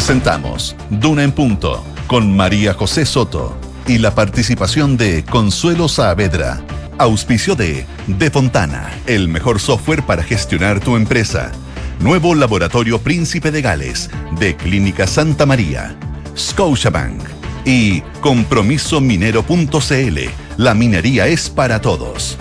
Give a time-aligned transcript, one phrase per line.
[0.00, 3.54] Presentamos Duna en Punto con María José Soto
[3.86, 6.62] y la participación de Consuelo Saavedra.
[6.96, 11.52] Auspicio de De Fontana, el mejor software para gestionar tu empresa.
[11.98, 14.08] Nuevo Laboratorio Príncipe de Gales,
[14.38, 15.94] de Clínica Santa María.
[16.34, 17.20] Scotiabank
[17.66, 20.18] y compromisominero.cl.
[20.56, 22.38] La minería es para todos.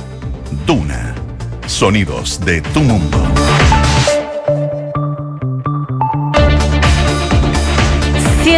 [0.66, 1.14] Duna.
[1.68, 3.21] Sonidos de tu mundo.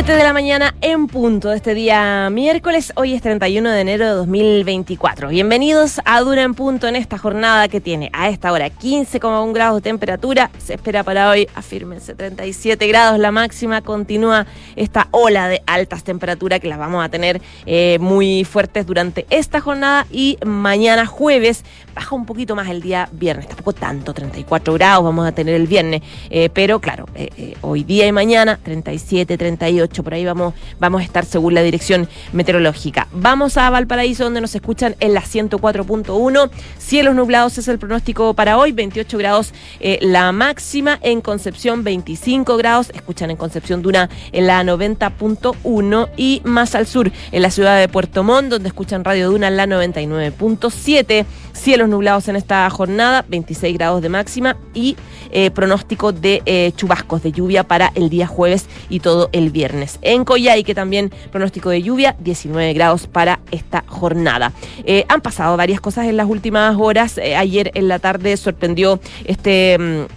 [0.03, 2.91] 7 de la mañana en punto de este día miércoles.
[2.95, 5.29] Hoy es 31 de enero de 2024.
[5.29, 9.75] Bienvenidos a Dura en Punto en esta jornada que tiene a esta hora 15,1 grados
[9.75, 10.49] de temperatura.
[10.57, 13.83] Se espera para hoy, afírmense, 37 grados la máxima.
[13.83, 19.27] Continúa esta ola de altas temperaturas que las vamos a tener eh, muy fuertes durante
[19.29, 21.63] esta jornada y mañana jueves
[21.93, 23.47] baja un poquito más el día viernes.
[23.47, 26.01] Tampoco tanto, 34 grados vamos a tener el viernes.
[26.31, 31.03] Eh, pero claro, eh, hoy día y mañana 37, 38 por ahí vamos, vamos a
[31.03, 33.07] estar según la dirección meteorológica.
[33.11, 36.49] Vamos a Valparaíso, donde nos escuchan en la 104.1.
[36.77, 40.97] Cielos nublados es el pronóstico para hoy, 28 grados eh, la máxima.
[41.01, 42.91] En Concepción, 25 grados.
[42.93, 47.87] Escuchan en Concepción Duna en la 90.1 y más al sur, en la ciudad de
[47.89, 51.25] Puerto Montt, donde escuchan Radio Duna en la 99.7.
[51.53, 54.95] Cielos nublados en esta jornada, 26 grados de máxima y
[55.31, 59.80] eh, pronóstico de eh, chubascos de lluvia para el día jueves y todo el viernes.
[60.01, 60.23] En
[60.63, 64.51] que también pronóstico de lluvia, 19 grados para esta jornada.
[64.85, 67.17] Eh, han pasado varias cosas en las últimas horas.
[67.17, 70.07] Eh, ayer en la tarde sorprendió este...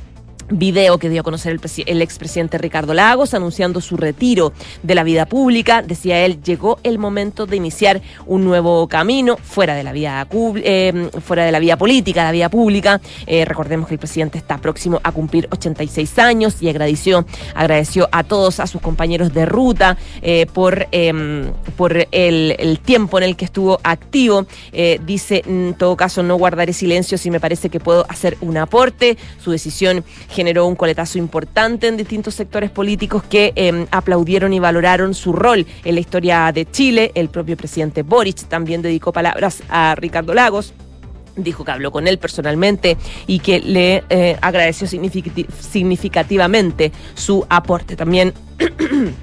[0.57, 4.53] Video que dio a conocer el, el, expresidente Ricardo Lagos anunciando su retiro
[4.85, 5.83] de la vida pública.
[5.83, 11.11] Decía él, llegó el momento de iniciar un nuevo camino fuera de la vía, eh,
[11.25, 13.01] fuera de la vía política, la vía pública.
[13.27, 18.23] Eh, recordemos que el presidente está próximo a cumplir 86 años y agradeció, agradeció a
[18.23, 23.35] todos, a sus compañeros de ruta eh, por, em, por el, el, tiempo en el
[23.35, 24.47] que estuvo activo.
[25.05, 29.19] dice, en todo caso, no guardaré silencio si me parece que puedo hacer un aporte.
[29.43, 30.05] Su decisión
[30.45, 35.67] generó un coletazo importante en distintos sectores políticos que em, aplaudieron y valoraron su rol
[35.87, 37.13] en la historia de Chile.
[37.15, 40.75] El propio presidente Boric también dedicó palabras a Ricardo Lagos
[41.37, 42.97] dijo que habló con él personalmente
[43.27, 47.97] y que le eh, agradeció significativamente su aporte.
[47.97, 48.33] También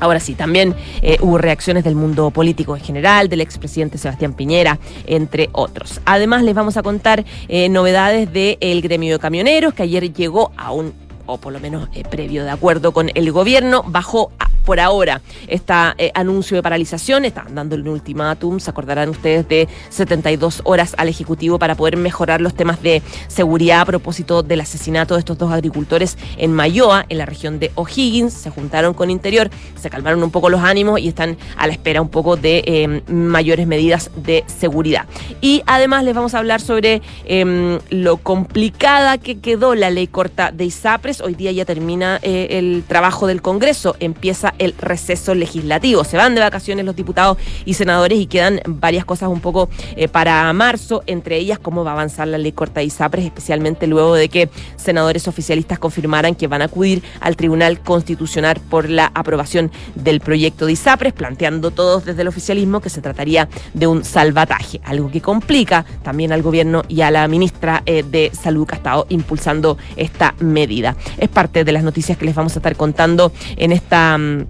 [0.00, 4.78] Ahora sí, también eh, hubo reacciones del mundo político en general, del expresidente Sebastián Piñera,
[5.06, 6.00] entre otros.
[6.04, 10.72] Además, les vamos a contar eh, novedades del gremio de camioneros, que ayer llegó a
[10.72, 10.92] un
[11.26, 14.30] o por lo menos eh, previo de acuerdo con el gobierno, bajó
[14.64, 15.20] por ahora.
[15.46, 15.72] Este
[16.14, 21.58] anuncio de paralización, están dando un ultimátum, se acordarán ustedes de 72 horas al Ejecutivo
[21.58, 26.16] para poder mejorar los temas de seguridad a propósito del asesinato de estos dos agricultores
[26.38, 30.48] en Mayoa, en la región de O'Higgins, se juntaron con Interior, se calmaron un poco
[30.48, 35.06] los ánimos y están a la espera un poco de em, mayores medidas de seguridad.
[35.40, 40.52] Y además les vamos a hablar sobre em, lo complicada que quedó la ley corta
[40.52, 46.04] de ISAPRES, hoy día ya termina eh, el trabajo del Congreso, empieza el receso legislativo.
[46.04, 50.08] Se van de vacaciones los diputados y senadores y quedan varias cosas un poco eh,
[50.08, 54.14] para marzo, entre ellas cómo va a avanzar la ley corta de ISAPRES, especialmente luego
[54.14, 59.70] de que senadores oficialistas confirmaran que van a acudir al Tribunal Constitucional por la aprobación
[59.94, 64.80] del proyecto de ISAPRES, planteando todos desde el oficialismo que se trataría de un salvataje,
[64.84, 68.78] algo que complica también al gobierno y a la ministra eh, de Salud que ha
[68.78, 70.96] estado impulsando esta medida.
[71.18, 74.43] Es parte de las noticias que les vamos a estar contando en esta mm,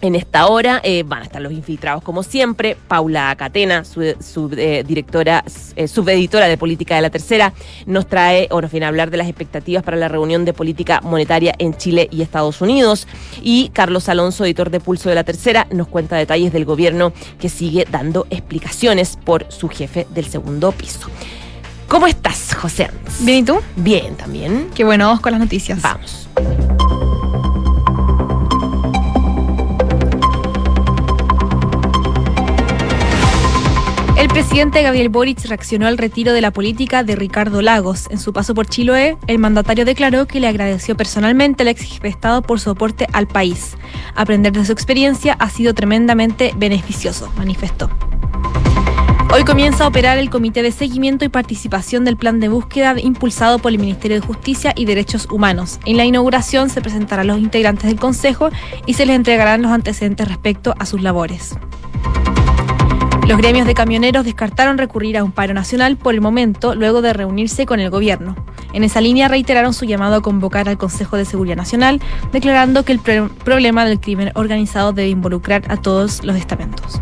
[0.00, 2.76] en esta hora eh, van a estar los infiltrados como siempre.
[2.88, 4.16] Paula Catena, eh,
[5.76, 7.52] eh, subeditora de política de la tercera,
[7.86, 11.00] nos trae o nos viene a hablar de las expectativas para la reunión de política
[11.02, 13.06] monetaria en Chile y Estados Unidos.
[13.42, 17.48] Y Carlos Alonso, editor de Pulso de la tercera, nos cuenta detalles del gobierno que
[17.48, 21.08] sigue dando explicaciones por su jefe del segundo piso.
[21.88, 22.90] ¿Cómo estás, José?
[23.20, 23.60] Bien, ¿y tú?
[23.76, 24.70] Bien, también.
[24.74, 25.80] Qué bueno, vamos con las noticias.
[25.80, 26.28] Vamos.
[34.36, 38.06] Presidente Gabriel Boric reaccionó al retiro de la política de Ricardo Lagos.
[38.10, 42.42] En su paso por Chiloé, el mandatario declaró que le agradeció personalmente al ex Estado
[42.42, 43.78] por su aporte al país.
[44.14, 47.88] Aprender de su experiencia ha sido tremendamente beneficioso, manifestó.
[49.32, 53.58] Hoy comienza a operar el Comité de Seguimiento y Participación del Plan de Búsqueda impulsado
[53.58, 55.80] por el Ministerio de Justicia y Derechos Humanos.
[55.86, 58.50] En la inauguración se presentarán los integrantes del Consejo
[58.84, 61.56] y se les entregarán los antecedentes respecto a sus labores.
[63.26, 67.12] Los gremios de camioneros descartaron recurrir a un paro nacional por el momento, luego de
[67.12, 68.36] reunirse con el gobierno.
[68.72, 72.00] En esa línea reiteraron su llamado a convocar al Consejo de Seguridad Nacional,
[72.30, 77.00] declarando que el problema del crimen organizado debe involucrar a todos los estamentos.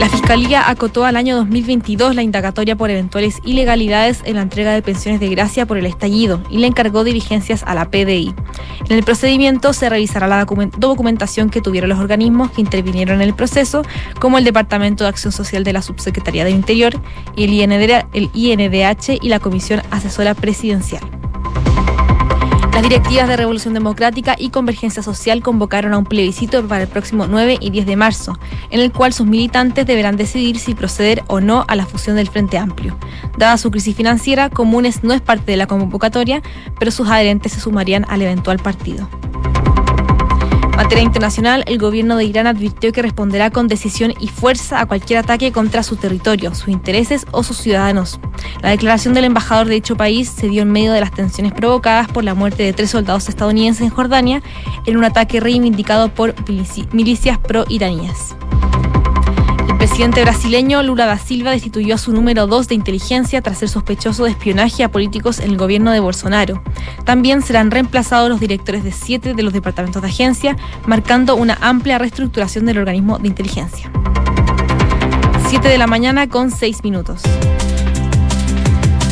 [0.00, 4.82] La Fiscalía acotó al año 2022 la indagatoria por eventuales ilegalidades en la entrega de
[4.82, 8.34] pensiones de gracia por el estallido y le encargó diligencias a la PDI.
[8.88, 13.34] En el procedimiento se revisará la documentación que tuvieron los organismos que intervinieron en el
[13.34, 13.82] proceso,
[14.20, 17.00] como el Departamento de Acción Social de la Subsecretaría del Interior,
[17.36, 21.13] el INDH y la Comisión Asesora Presidencial.
[22.74, 27.28] Las directivas de Revolución Democrática y Convergencia Social convocaron a un plebiscito para el próximo
[27.28, 28.36] 9 y 10 de marzo,
[28.70, 32.28] en el cual sus militantes deberán decidir si proceder o no a la fusión del
[32.28, 32.98] Frente Amplio.
[33.38, 36.42] Dada su crisis financiera, Comunes no es parte de la convocatoria,
[36.80, 39.08] pero sus adherentes se sumarían al eventual partido
[40.76, 45.20] materia internacional, el gobierno de Irán advirtió que responderá con decisión y fuerza a cualquier
[45.20, 48.20] ataque contra su territorio, sus intereses o sus ciudadanos.
[48.62, 52.08] La declaración del embajador de dicho país se dio en medio de las tensiones provocadas
[52.08, 54.42] por la muerte de tres soldados estadounidenses en Jordania
[54.86, 56.34] en un ataque reivindicado por
[56.92, 58.34] milicias pro-iraníes.
[59.86, 64.24] Presidente brasileño Lula da Silva destituyó a su número 2 de inteligencia tras ser sospechoso
[64.24, 66.62] de espionaje a políticos en el gobierno de Bolsonaro.
[67.04, 71.98] También serán reemplazados los directores de siete de los departamentos de agencia, marcando una amplia
[71.98, 73.92] reestructuración del organismo de inteligencia.
[75.48, 77.20] 7 de la mañana con 6 minutos.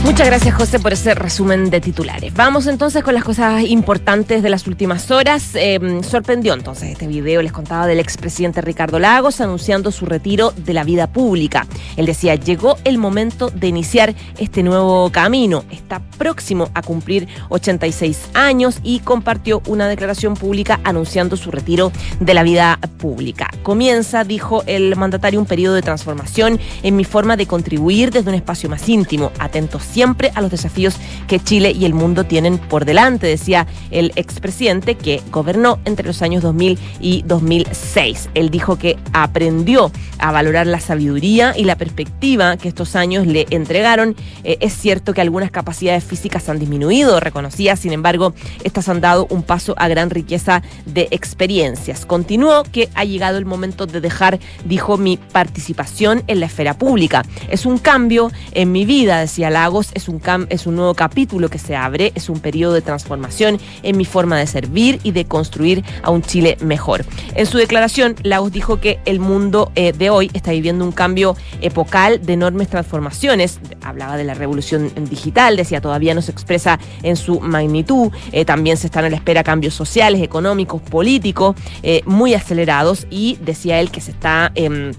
[0.05, 2.35] Muchas gracias, José, por ese resumen de titulares.
[2.35, 5.51] Vamos entonces con las cosas importantes de las últimas horas.
[5.55, 10.73] Em, sorprendió entonces este video, les contaba del expresidente Ricardo Lagos anunciando su retiro de
[10.75, 11.69] la vida pública.
[11.97, 15.65] Él decía, llegó el momento de iniciar este nuevo camino.
[15.71, 22.35] Está próximo a cumplir 86 años y compartió una declaración pública anunciando su retiro de
[22.35, 23.51] la vida pública.
[23.63, 28.35] Comienza, dijo el mandatario, un periodo de transformación en mi forma de contribuir desde un
[28.35, 30.97] espacio más íntimo, atentos siempre a los desafíos
[31.27, 36.23] que Chile y el mundo tienen por delante, decía el expresidente que gobernó entre los
[36.23, 38.31] años 2000 y 2006.
[38.35, 43.47] Él dijo que aprendió a valorar la sabiduría y la perspectiva que estos años le
[43.51, 44.17] entregaron.
[44.45, 48.35] Eh, es cierto que algunas capacidades físicas han disminuido, reconocía, sin embargo,
[48.65, 52.07] estas han dado un paso a gran riqueza de experiencias.
[52.07, 57.25] Continuó que ha llegado el momento de dejar, dijo, mi participación en la esfera pública.
[57.49, 61.59] Es un cambio en mi vida, decía Lagos es un, es un nuevo capítulo que
[61.59, 65.85] se abre, es un periodo de transformación en mi forma de servir y de construir
[66.03, 67.05] a un Chile mejor.
[67.35, 71.37] En su declaración, Lagos dijo que el mundo eh, de hoy está viviendo un cambio
[71.61, 73.61] epocal de enormes transformaciones.
[73.83, 78.11] Hablaba de la revolución digital, decía todavía no se expresa en su magnitud.
[78.33, 83.39] Eh, también se están a la espera cambios sociales, económicos, políticos, eh, muy acelerados y
[83.43, 84.53] decía él que se está...
[84.55, 84.93] Em,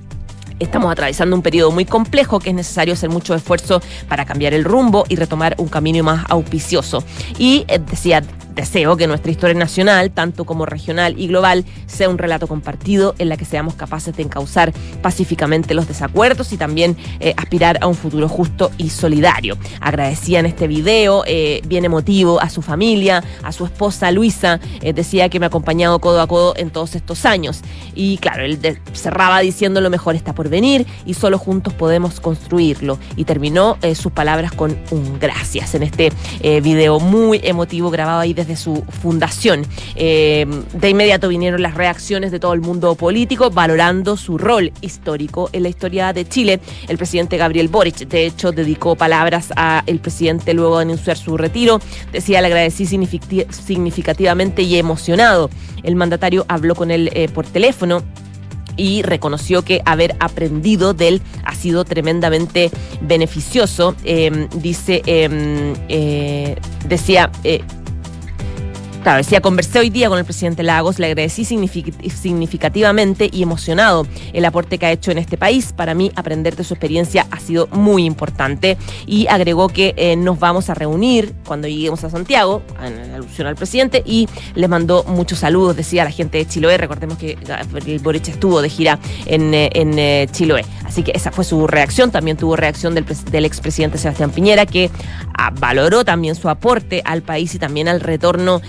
[0.60, 4.64] Estamos atravesando un periodo muy complejo que es necesario hacer mucho esfuerzo para cambiar el
[4.64, 7.04] rumbo y retomar un camino más auspicioso.
[7.38, 8.24] Y eh, decía,
[8.56, 13.30] Deseo que nuestra historia nacional, tanto como regional y global, sea un relato compartido en
[13.30, 17.96] la que seamos capaces de encauzar pacíficamente los desacuerdos y también eh, aspirar a un
[17.96, 19.58] futuro justo y solidario.
[19.82, 24.94] Agradecía en este video, eh, bien emotivo, a su familia, a su esposa Luisa, eh,
[24.94, 27.62] decía que me ha acompañado codo a codo en todos estos años.
[27.96, 28.60] Y claro, él
[28.94, 33.00] cerraba diciendo lo mejor está por venir y solo juntos podemos construirlo.
[33.16, 36.12] Y terminó sus palabras con un gracias en este
[36.62, 39.66] video muy emotivo grabado ahí desde su fundación.
[39.95, 45.50] Eh, de inmediato vinieron las reacciones de todo el mundo político valorando su rol histórico
[45.53, 46.60] en la historia de Chile.
[46.88, 51.79] El presidente Gabriel Boric, de hecho, dedicó palabras al presidente luego de anunciar su retiro.
[52.12, 55.50] Decía, le agradecí significativamente y emocionado.
[55.84, 58.03] El mandatario habló con él eh, por teléfono
[58.75, 63.96] y reconoció que haber aprendido de él ha sido tremendamente beneficioso.
[64.03, 66.56] Em, dice, em, eh,
[66.88, 67.32] decía,
[69.03, 74.45] Claro, decía, conversé hoy día con el presidente Lagos, le agradecí significativamente y emocionado el
[74.45, 75.74] aporte que ha hecho en este país.
[75.74, 80.39] Para mí, aprender de su experiencia ha sido muy importante y agregó que eh, nos
[80.39, 85.39] vamos a reunir cuando lleguemos a Santiago, en alusión al presidente, y les mandó muchos
[85.39, 86.77] saludos, decía la gente de Chiloé.
[86.77, 87.38] Recordemos que
[87.86, 90.63] el Boric estuvo de gira en, eh, en eh, Chiloé.
[90.86, 92.10] Así que esa fue su reacción.
[92.10, 94.89] También tuvo reacción del, del expresidente Sebastián Piñera, que
[95.38, 98.62] ah, valoró también su aporte al país y también al retorno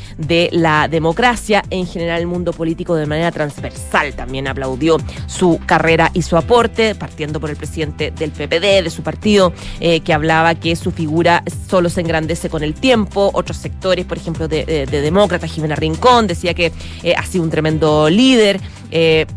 [0.52, 4.14] la democracia en general el mundo político de manera transversal.
[4.14, 9.02] También aplaudió su carrera y su aporte, partiendo por el presidente del PPD, de su
[9.02, 13.30] partido, eh, que hablaba que su figura solo se engrandece con el tiempo.
[13.34, 17.50] Otros sectores, por ejemplo, de, de, Demócrata, Jimena Rincón, decía que eh, ha sido un
[17.50, 18.60] tremendo líder.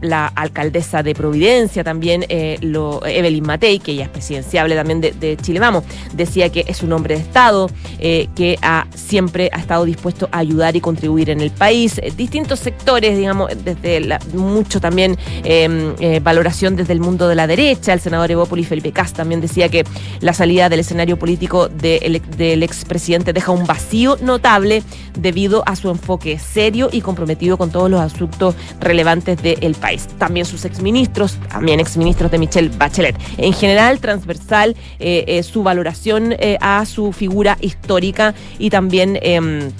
[0.02, 2.26] La alcaldesa de Providencia también,
[2.62, 5.84] lo, Evelyn Matei, que ella es presidenciable también de, de Chile Vamos,
[6.14, 10.76] decía que es un hombre de Estado, que ha, siempre ha estado dispuesto a ayudar
[10.76, 12.00] y contribuir en el país.
[12.16, 17.94] distintos sectores, digamos, desde mucho también em, valoración desde el mundo de la derecha.
[17.94, 19.84] El senador Evópolis Felipe Cas también decía que
[20.20, 24.84] la salida del escenario político del expresidente deja un vacío notable
[25.18, 30.08] debido a su enfoque serio y comprometido con todos los asuntos relevantes del país.
[30.18, 33.16] También sus exministros, también exministros de Michelle Bachelet.
[33.38, 39.72] En general, transversal eh, eh, su valoración eh, a su figura histórica y también em,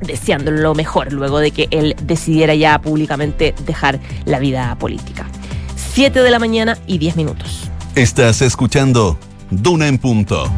[0.00, 5.26] deseándolo lo mejor luego de que él decidiera ya públicamente dejar la vida política.
[5.92, 7.70] 7 de la mañana y 10 minutos.
[7.94, 9.18] Estás escuchando
[9.50, 10.50] Duna en Punto.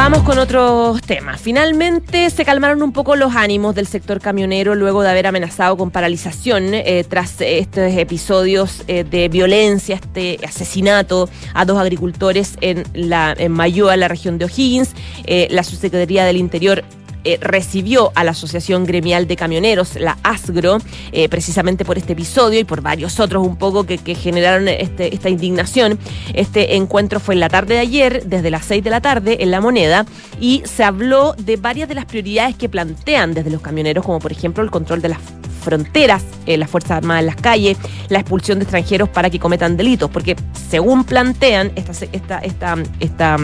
[0.00, 1.40] Vamos con otros temas.
[1.40, 5.90] Finalmente se calmaron un poco los ánimos del sector camionero luego de haber amenazado con
[5.90, 13.34] paralización eh, tras estos episodios eh, de violencia, este asesinato a dos agricultores en la
[13.36, 14.92] en Mayoa, la región de O'Higgins.
[15.24, 16.84] Eh, la subsecretaría del Interior
[17.24, 20.78] eh, recibió a la Asociación Gremial de Camioneros, la ASGRO,
[21.12, 25.28] eh, precisamente por este episodio y por varios otros un poco que, generaron este, esta
[25.28, 25.98] indignación.
[26.34, 29.50] Este encuentro fue en la tarde de ayer, desde las 6 de la tarde, en
[29.50, 30.06] La Moneda,
[30.40, 34.32] y se habló de varias de las prioridades que plantean desde los camioneros, como por
[34.32, 35.18] ejemplo el control de las
[35.58, 37.76] fronteras, eh, las Fuerzas Armadas en las calles,
[38.08, 40.36] la expulsión de extranjeros para que cometan delitos, porque
[40.70, 43.36] según plantean esta, esta, esta, esta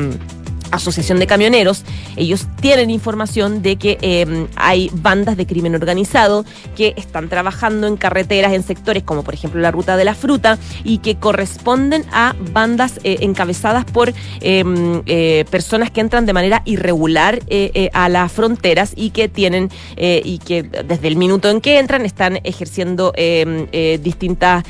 [0.70, 1.84] Asociación de Camioneros,
[2.16, 6.44] ellos tienen información de que em, hay bandas de crimen organizado
[6.76, 10.58] que están trabajando en carreteras en sectores como por ejemplo la ruta de la fruta
[10.82, 16.62] y que corresponden a bandas eh, encabezadas por em, eh, personas que entran de manera
[16.64, 21.78] irregular eh, a las fronteras y que tienen y que desde el minuto en que
[21.78, 23.66] entran están ejerciendo em,
[24.02, 24.64] distintas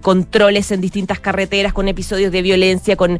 [0.00, 3.18] controles en distintas carreteras con episodios de violencia, con,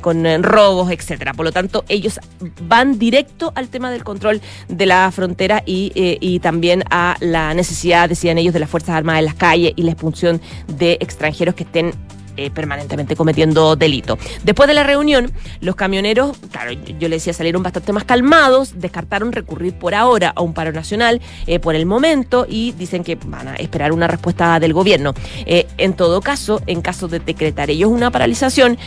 [0.00, 1.05] con robos, etc.
[1.36, 2.20] Por lo tanto, ellos
[2.62, 7.54] van directo al tema del control de la frontera y, eh, y también a la
[7.54, 11.54] necesidad, decían ellos, de las Fuerzas Armadas en las calles y la expulsión de extranjeros
[11.54, 11.92] que estén
[12.36, 14.18] eh, permanentemente cometiendo delito.
[14.44, 19.32] Después de la reunión, los camioneros, claro, yo, le decía, salieron bastante más calmados, descartaron
[19.32, 23.48] recurrir por ahora a un paro nacional eh, por el momento y dicen que van
[23.48, 25.14] a esperar una respuesta del gobierno.
[25.46, 28.78] Eh, en todo caso, en caso de decretar ellos una paralización,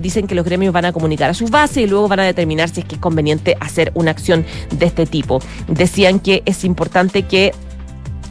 [0.00, 2.68] dicen que los gremios van a comunicar a sus bases y luego van a determinar
[2.68, 5.40] si es que es conveniente hacer una acción de este tipo.
[5.68, 7.52] Decían que es importante que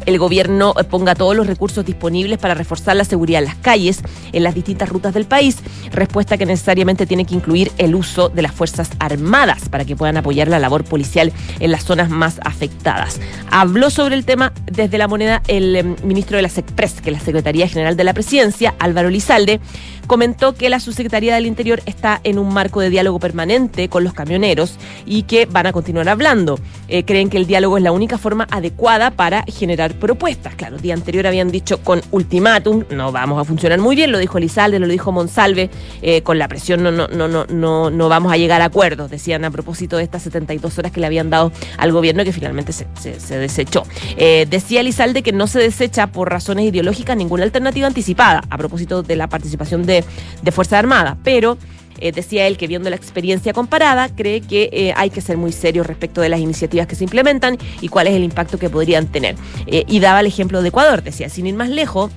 [0.06, 4.02] el gobierno ponga todos los recursos disponibles para reforzar la seguridad en las calles,
[4.32, 5.58] en las distintas rutas del país,
[5.92, 10.18] respuesta que necesariamente tiene que incluir el uso de las Fuerzas Armadas para que puedan
[10.18, 13.20] apoyar la labor policial en las zonas más afectadas.
[13.52, 17.18] Habló sobre el tema desde la moneda el em, ministro de la SECPRES, que es
[17.18, 19.60] la Secretaría General de la Presidencia, Álvaro Lizalde,
[20.08, 24.14] comentó que la subsecretaría del Interior está en un marco de diálogo permanente con los
[24.14, 26.60] camioneros y que van a continuar hablando.
[26.88, 30.56] Eh, creen que el diálogo es la única forma adecuada para generar propuestas.
[30.56, 34.18] Claro, el día anterior habían dicho con ultimátum, no vamos a funcionar muy bien, lo
[34.18, 35.70] dijo Elizalde, lo dijo Monsalve,
[36.02, 39.46] eh, con la presión no, no, no, no, no, vamos a llegar a acuerdos, decían
[39.46, 42.88] a propósito de estas 72 horas que le habían dado al gobierno que finalmente se,
[42.96, 43.84] se, desechó.
[44.18, 49.04] Eh, decía Elizalde que no se desecha por razones ideológicas ninguna alternativa anticipada, a propósito
[49.04, 50.04] de la participación de,
[50.42, 51.58] de Fuerza Armada, pero
[52.00, 55.52] eh, decía él que viendo la experiencia comparada, cree que eh, hay que ser muy
[55.52, 59.08] serio respecto de las iniciativas que se implementan y cuál es el impacto que podrían
[59.08, 59.36] tener.
[59.66, 62.12] Eh, y daba el ejemplo de Ecuador, decía, sin ir más lejos,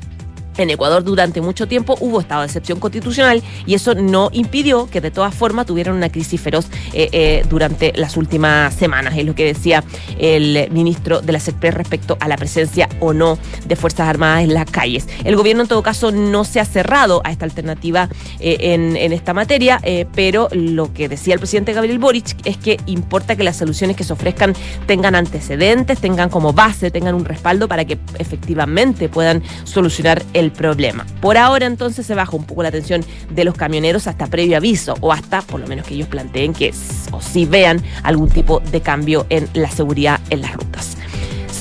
[0.62, 5.00] en Ecuador durante mucho tiempo hubo estado de excepción constitucional y eso no impidió que
[5.00, 9.14] de todas formas tuvieran una crisis feroz eh, eh, durante las últimas semanas.
[9.16, 9.84] Es lo que decía
[10.18, 14.54] el ministro de la SECPRE respecto a la presencia o no de Fuerzas Armadas en
[14.54, 15.08] las calles.
[15.24, 19.12] El gobierno en todo caso no se ha cerrado a esta alternativa eh, en, en,
[19.12, 19.80] esta materia,
[20.14, 24.04] pero lo que decía el presidente Gabriel Boric es que importa que las soluciones que
[24.04, 24.54] se ofrezcan
[24.86, 31.06] tengan antecedentes, tengan como base, tengan un respaldo para que efectivamente puedan solucionar el problema.
[31.20, 34.94] Por ahora entonces se baja un poco la atención de los camioneros hasta previo aviso
[35.00, 36.72] o hasta por lo menos que ellos planteen que
[37.12, 40.96] o si vean algún tipo de cambio en la seguridad en las rutas.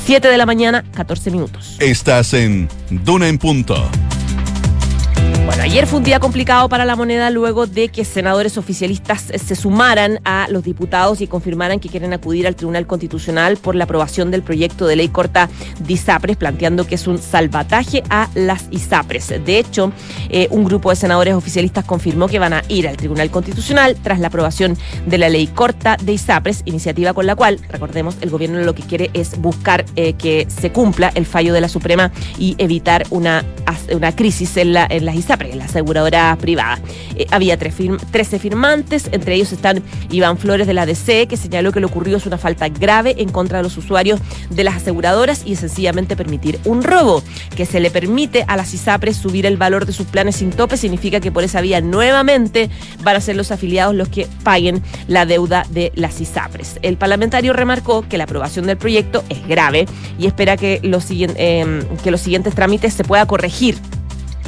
[0.06, 1.78] 7 de la mañana, 14 minutos.
[1.80, 3.76] Estás en Duna en Punto.
[5.50, 9.56] Bueno, ayer fue un día complicado para la moneda luego de que senadores oficialistas se
[9.56, 14.30] sumaran a los diputados y confirmaran que quieren acudir al Tribunal Constitucional por la aprobación
[14.30, 19.44] del proyecto de ley corta de ISAPRES, planteando que es un salvataje a las ISAPRES.
[19.44, 19.92] De hecho,
[20.30, 24.20] eh, un grupo de senadores oficialistas confirmó que van a ir al Tribunal Constitucional tras
[24.20, 24.78] la aprobación
[25.08, 28.84] de la ley corta de ISAPRES, iniciativa con la cual, recordemos, el gobierno lo que
[28.84, 33.44] quiere es buscar eh, que se cumpla el fallo de la Suprema y evitar una,
[33.92, 36.80] una crisis en, la, en las ISAPRES la aseguradora privada.
[37.16, 37.76] Eh, había tres
[38.12, 39.82] 13 firmantes, entre ellos están
[40.12, 43.30] Iván Flores de la DC, que señaló que lo ocurrido es una falta grave en
[43.30, 44.20] contra de los usuarios
[44.50, 47.24] de las aseguradoras y sencillamente permitir un robo.
[47.56, 50.78] Que se le permite a las ISAPRES subir el valor de sus planes sin tope
[50.78, 52.70] significa que por esa vía nuevamente
[53.04, 56.80] van a ser los afiliados los que paguen la deuda de las ISAPRES.
[56.82, 59.86] El parlamentario remarcó que la aprobación del proyecto es grave
[60.18, 63.78] y espera que los, eh, que los siguientes trámites se pueda corregir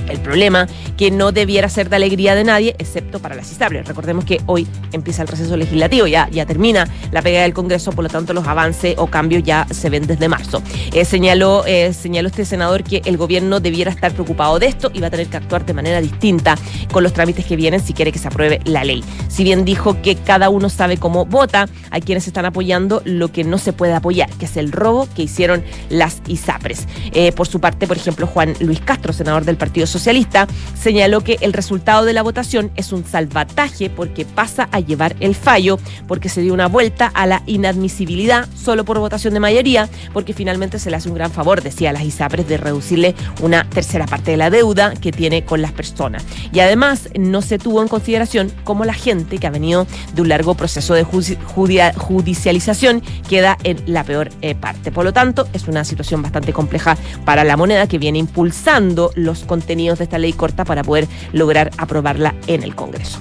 [0.10, 0.68] el problema
[0.98, 3.88] que no debiera ser de alegría de nadie, excepto para las ISAPRES.
[3.88, 8.04] Recordemos que hoy empieza el proceso legislativo, ya, ya termina la pega del Congreso, por
[8.04, 10.62] lo tanto los avances o cambios ya se ven desde marzo.
[10.94, 15.00] Eh, señaló, eh, señaló este senador que el gobierno debiera estar preocupado de esto y
[15.00, 16.56] va a tener que actuar de manera distinta
[16.92, 19.04] con los trámites que vienen si quiere que se apruebe la ley.
[19.28, 23.44] Si bien dijo que cada uno sabe cómo vota, hay quienes están apoyando lo que
[23.44, 26.88] no se puede apoyar, que es el robo que hicieron las ISAPRES.
[27.14, 30.48] Eh, por su parte, por ejemplo, Juan Luis Castro, senador del Partido Socialista,
[30.80, 35.36] señaló que el resultado de la votación es un salvataje porque pasa a llevar el
[35.36, 40.34] fallo, porque se dio una vuelta a la inadmisibilidad solo por votación de mayoría, porque
[40.34, 44.32] finalmente se le hace un gran favor, decía las ISAPRES, de reducirle una tercera parte
[44.32, 46.24] de la deuda que tiene con las personas.
[46.54, 50.30] Y además no se tuvo en consideración cómo la gente que ha venido de un
[50.30, 54.92] largo proceso de judicialización queda en la peor eh, parte.
[54.92, 59.44] Por lo tanto, es una situación bastante compleja para la moneda que viene impulsando los
[59.44, 63.20] contenidos de esta ley corta para poder lograr aprobarla en el Congreso.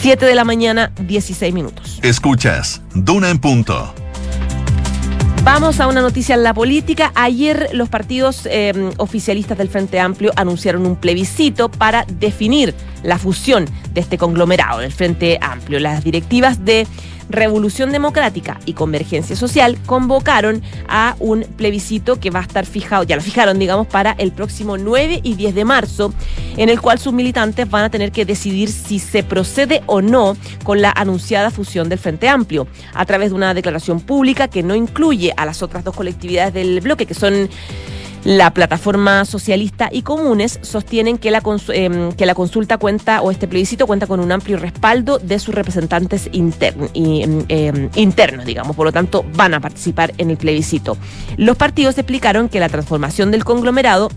[0.00, 1.98] 7 de la mañana, 16 minutos.
[2.02, 3.92] Escuchas, Duna en punto.
[5.42, 7.10] Vamos a una noticia en la política.
[7.14, 13.64] Ayer los partidos eh, oficialistas del Frente Amplio anunciaron un plebiscito para definir la fusión
[13.94, 15.80] de este conglomerado del Frente Amplio.
[15.80, 16.86] Las directivas de
[17.28, 23.16] Revolución Democrática y Convergencia Social convocaron a un plebiscito que va a estar fijado, ya
[23.16, 26.12] lo fijaron, digamos, para el próximo 9 y 10 de marzo,
[26.56, 30.36] en el cual sus militantes van a tener que decidir si se procede o no
[30.64, 34.74] con la anunciada fusión del Frente Amplio, a través de una declaración pública que no
[34.74, 37.48] incluye a las otras dos colectividades del bloque, que son
[38.24, 43.48] la plataforma socialista y comunes sostienen que la, em, que la consulta cuenta o este
[43.48, 46.52] plebiscito cuenta con un amplio respaldo de sus representantes em,
[47.48, 50.96] em, internos, digamos, por lo tanto van a participar en el plebiscito.
[51.36, 54.10] Los partidos explicaron que la transformación del conglomerado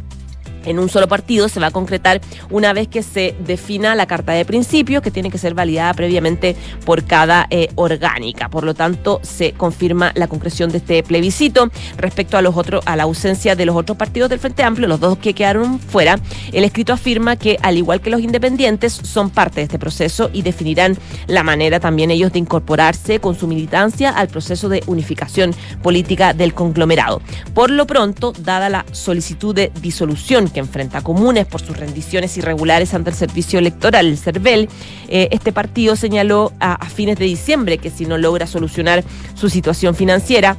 [0.65, 4.33] en un solo partido se va a concretar una vez que se defina la carta
[4.33, 8.49] de principios que tiene que ser validada previamente por cada eh, orgánica.
[8.49, 12.95] Por lo tanto, se confirma la concreción de este plebiscito respecto a los otros, a
[12.95, 16.19] la ausencia de los otros partidos del Frente Amplio, los dos que quedaron fuera.
[16.51, 20.41] El escrito afirma que, al igual que los independientes, son parte de este proceso y
[20.41, 20.97] definirán
[21.27, 26.53] la manera también ellos de incorporarse con su militancia al proceso de unificación política del
[26.53, 27.21] conglomerado.
[27.53, 32.93] Por lo pronto, dada la solicitud de disolución que enfrenta comunes por sus rendiciones irregulares
[32.93, 34.69] ante el servicio electoral, el CERVEL,
[35.07, 39.03] eh, este partido señaló a fines de diciembre que si no logra solucionar
[39.35, 40.57] su situación financiera,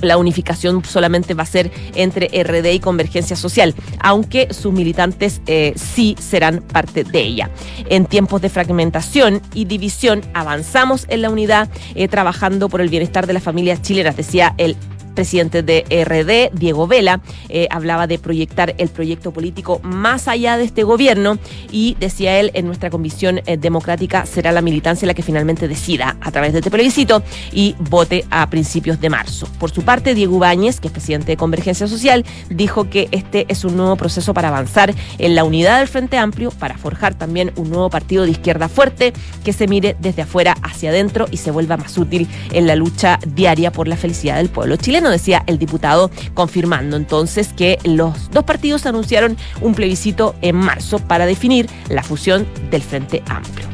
[0.00, 5.72] la unificación solamente va a ser entre RD y Convergencia Social, aunque sus militantes eh,
[5.76, 7.50] sí serán parte de ella.
[7.88, 13.26] En tiempos de fragmentación y división avanzamos en la unidad eh, trabajando por el bienestar
[13.26, 14.76] de las familias chilenas, decía el
[15.18, 20.62] presidente de RD, Diego Vela, eh, hablaba de proyectar el proyecto político más allá de
[20.62, 21.38] este gobierno
[21.72, 26.16] y decía él, en nuestra convicción eh, democrática será la militancia la que finalmente decida
[26.20, 29.48] a través de este plebiscito y vote a principios de marzo.
[29.58, 33.64] Por su parte, Diego Báñez, que es presidente de Convergencia Social, dijo que este es
[33.64, 37.70] un nuevo proceso para avanzar en la unidad del Frente Amplio, para forjar también un
[37.70, 39.12] nuevo partido de izquierda fuerte
[39.44, 43.18] que se mire desde afuera hacia adentro y se vuelva más útil en la lucha
[43.26, 48.44] diaria por la felicidad del pueblo chileno decía el diputado, confirmando entonces que los dos
[48.44, 53.66] partidos anunciaron un plebiscito en marzo para definir la fusión del Frente Amplio.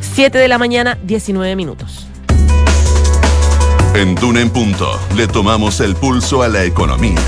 [0.00, 2.06] 7 de la mañana, 19 minutos.
[3.94, 7.18] En Duna en Punto le tomamos el pulso a la economía.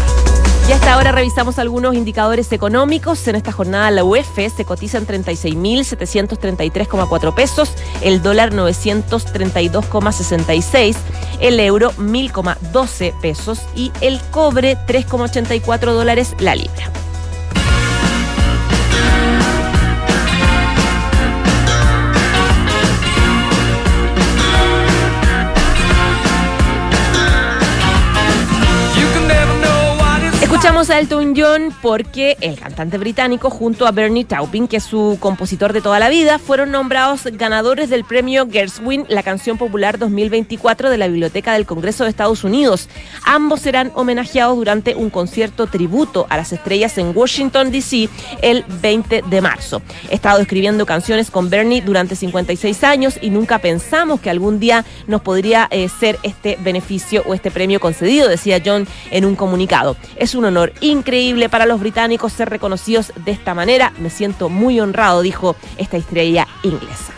[0.71, 3.27] Y hasta ahora revisamos algunos indicadores económicos.
[3.27, 10.95] En esta jornada la UEF se cotiza en 36.733,4 pesos, el dólar 932,66,
[11.41, 16.93] el euro 1.000,12 pesos y el cobre 3,84 dólares la libra.
[30.61, 35.17] Escuchamos a Elton John porque el cantante británico junto a Bernie Taupin, que es su
[35.19, 40.91] compositor de toda la vida, fueron nombrados ganadores del premio Gershwin, la canción popular 2024
[40.91, 42.91] de la Biblioteca del Congreso de Estados Unidos.
[43.25, 48.11] Ambos serán homenajeados durante un concierto tributo a las estrellas en Washington, D.C.
[48.43, 49.81] el 20 de marzo.
[50.11, 54.85] He estado escribiendo canciones con Bernie durante 56 años y nunca pensamos que algún día
[55.07, 59.97] nos podría eh, ser este beneficio o este premio concedido, decía John en un comunicado.
[60.17, 63.93] Es un honor increíble para los británicos ser reconocidos de esta manera.
[63.99, 67.15] Me siento muy honrado, dijo esta estrella inglesa.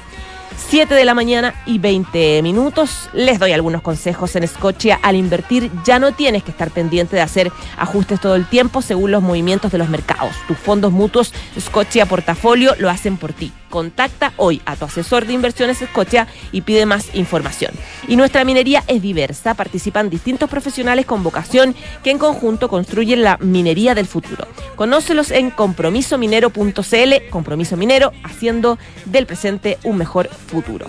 [0.73, 3.11] 7 de la mañana y 20 minutos.
[3.12, 4.99] Les doy algunos consejos en Scotia.
[5.03, 9.11] Al invertir ya no tienes que estar pendiente de hacer ajustes todo el tiempo según
[9.11, 10.35] los movimientos de los mercados.
[10.49, 13.53] Tus fondos mutuos Scotia Portafolio lo hacen por ti.
[13.72, 17.72] Contacta hoy a tu asesor de inversiones Scotia y pide más información.
[18.06, 19.54] Y nuestra minería es diversa.
[19.54, 24.46] Participan distintos profesionales con vocación que en conjunto construyen la minería del futuro.
[24.76, 27.30] Conócelos en compromisominero.cl.
[27.30, 30.88] Compromiso Minero, haciendo del presente un mejor futuro.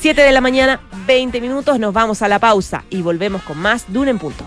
[0.00, 3.84] 7 de la mañana, 20 minutos, nos vamos a la pausa y volvemos con más
[3.92, 4.46] Dune en punto.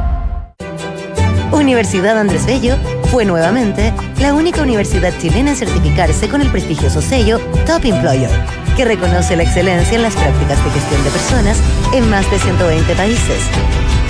[1.51, 2.77] Universidad Andrés Bello
[3.11, 8.29] fue nuevamente la única universidad chilena en certificarse con el prestigioso sello Top Employer,
[8.77, 11.57] que reconoce la excelencia en las prácticas de gestión de personas
[11.93, 13.41] en más de 120 países.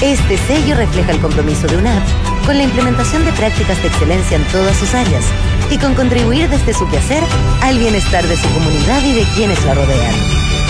[0.01, 2.03] Este sello refleja el compromiso de UNAP
[2.45, 5.25] con la implementación de prácticas de excelencia en todas sus áreas
[5.71, 7.23] y con contribuir desde su quehacer
[7.63, 10.15] al bienestar de su comunidad y de quienes la rodean.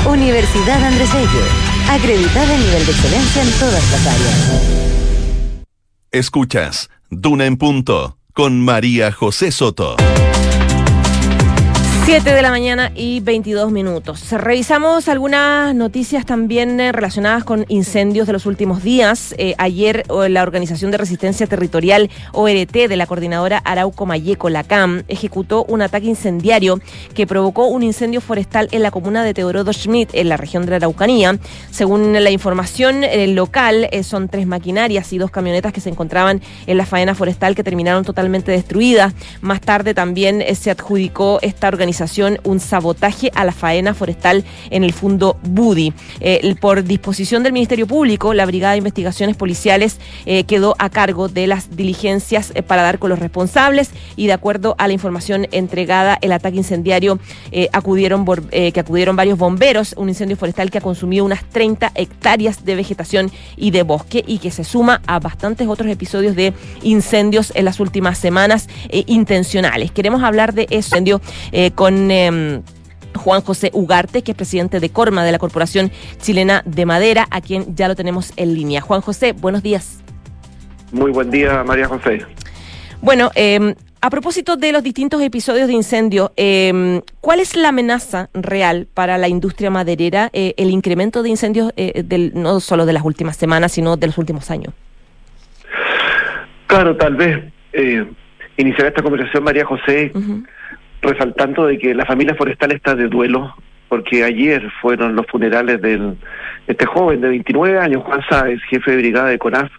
[0.07, 1.43] Universidad Andrés Bello,
[1.89, 4.90] acreditada en nivel de excelencia en todas las áreas.
[6.13, 9.95] Escuchas Duna en Punto con María José Soto.
[12.12, 14.30] 7 de la mañana y 22 minutos.
[14.34, 19.34] Revisamos algunas noticias también eh, relacionadas con incendios de los últimos días.
[19.38, 25.04] Eh, ayer la Organización de Resistencia Territorial ORT de la coordinadora Arauco Mayeco, la CAM,
[25.08, 26.82] ejecutó un ataque incendiario
[27.13, 30.71] que provocó un incendio forestal en la comuna de Teodoro Schmidt, en la región de
[30.71, 31.38] la Araucanía.
[31.69, 36.76] Según la información eh, local, son tres maquinarias y dos camionetas que se encontraban en
[36.76, 39.13] la faena forestal que terminaron totalmente destruidas.
[39.39, 42.00] Más tarde también se adjudicó esta organización
[42.43, 45.93] un sabotaje a la faena forestal en el fondo Budi.
[46.19, 51.27] Eh, por disposición del Ministerio Público, la Brigada de Investigaciones Policiales eh, quedó a cargo
[51.27, 55.47] de las diligencias eh, para dar con los responsables y de acuerdo a la información
[55.51, 57.19] entregada, el ataque incendiario
[57.71, 62.75] acudieron, que acudieron varios bomberos, un incendio forestal que ha consumido unas 30 hectáreas de
[62.75, 67.65] vegetación y de bosque y que se suma a bastantes otros episodios de incendios en
[67.65, 69.91] las últimas semanas intencionales.
[69.91, 71.21] Queremos hablar de ese incendio
[71.82, 72.12] con...
[72.12, 72.62] Em,
[73.13, 75.91] Juan José Ugarte, que es presidente de Corma de la Corporación
[76.22, 78.80] Chilena de Madera, a quien ya lo tenemos en línea.
[78.80, 80.02] Juan José, buenos días.
[80.94, 82.26] Muy buen día, María José.
[83.02, 88.30] Bueno, em, a propósito de los distintos episodios de incendio, em, ¿cuál es la amenaza
[88.34, 92.94] real para la industria maderera, eh, el incremento de incendios eh, del, no solo de
[92.94, 94.74] las últimas semanas, sino de los últimos años?
[96.67, 98.06] Claro, tal vez eh,
[98.56, 100.13] iniciar esta conversación, María José,
[101.01, 103.55] resaltando de que la familia forestal está de duelo,
[103.89, 106.13] porque ayer fueron los funerales de
[106.67, 109.71] este joven de 29 años, Juan Sáez, jefe de brigada de CONAF,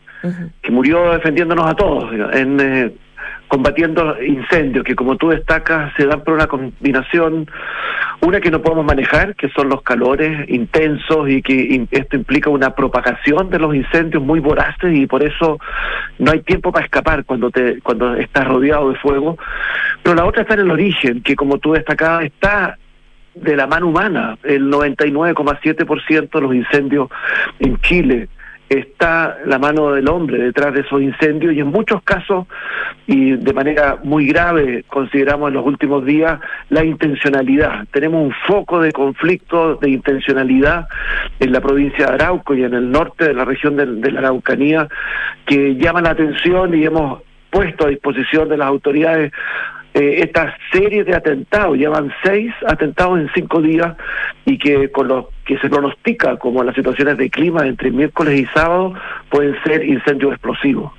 [0.62, 2.92] que murió defendiéndonos a todos, en, eh,
[3.53, 7.51] combatiendo incendios que como tú destacas se dan por una combinación,
[8.23, 12.75] una que no podemos manejar, que son los calores intensos y que esto implica una
[12.75, 15.59] propagación de los incendios muy voraces y por eso
[16.19, 19.37] no hay tiempo para escapar cuando te cuando estás rodeado de fuego.
[20.03, 22.79] Pero la otra está en el origen, que como tú destacabas está
[23.35, 24.38] de la mano humana.
[24.45, 27.11] El 99,7% de los incendios
[27.59, 28.31] en Chile
[28.68, 32.46] está la mano del hombre detrás de esos incendios y en muchos casos,
[33.07, 37.87] y de manera muy grave, consideramos en los últimos días, la intencionalidad.
[37.92, 40.88] Tenemos un foco de conflicto, de intencionalidad
[41.38, 44.20] en la provincia de Arauco y en el norte de la región de, de la
[44.20, 44.88] Araucanía
[45.46, 49.33] que llama la atención y hemos puesto a disposición de las autoridades
[49.94, 53.96] eh, esta serie de atentados, llevan seis atentados en cinco días
[54.44, 58.46] y que con lo que se pronostica como las situaciones de clima entre miércoles y
[58.46, 58.94] sábado
[59.28, 60.92] pueden ser incendios explosivos.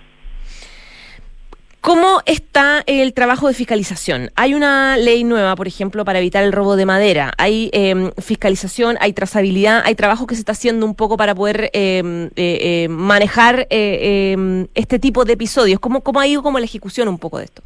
[1.83, 4.31] ¿Cómo está el trabajo de fiscalización?
[4.37, 7.33] Hay una ley nueva, por ejemplo, para evitar el robo de madera.
[7.37, 11.71] Hay em, fiscalización, hay trazabilidad, hay trabajo que se está haciendo un poco para poder
[11.73, 15.81] em, eh, eh, manejar eh, em, este tipo de episodios.
[15.81, 17.61] ¿Cómo, ¿Cómo ha ido como la ejecución un poco de esto?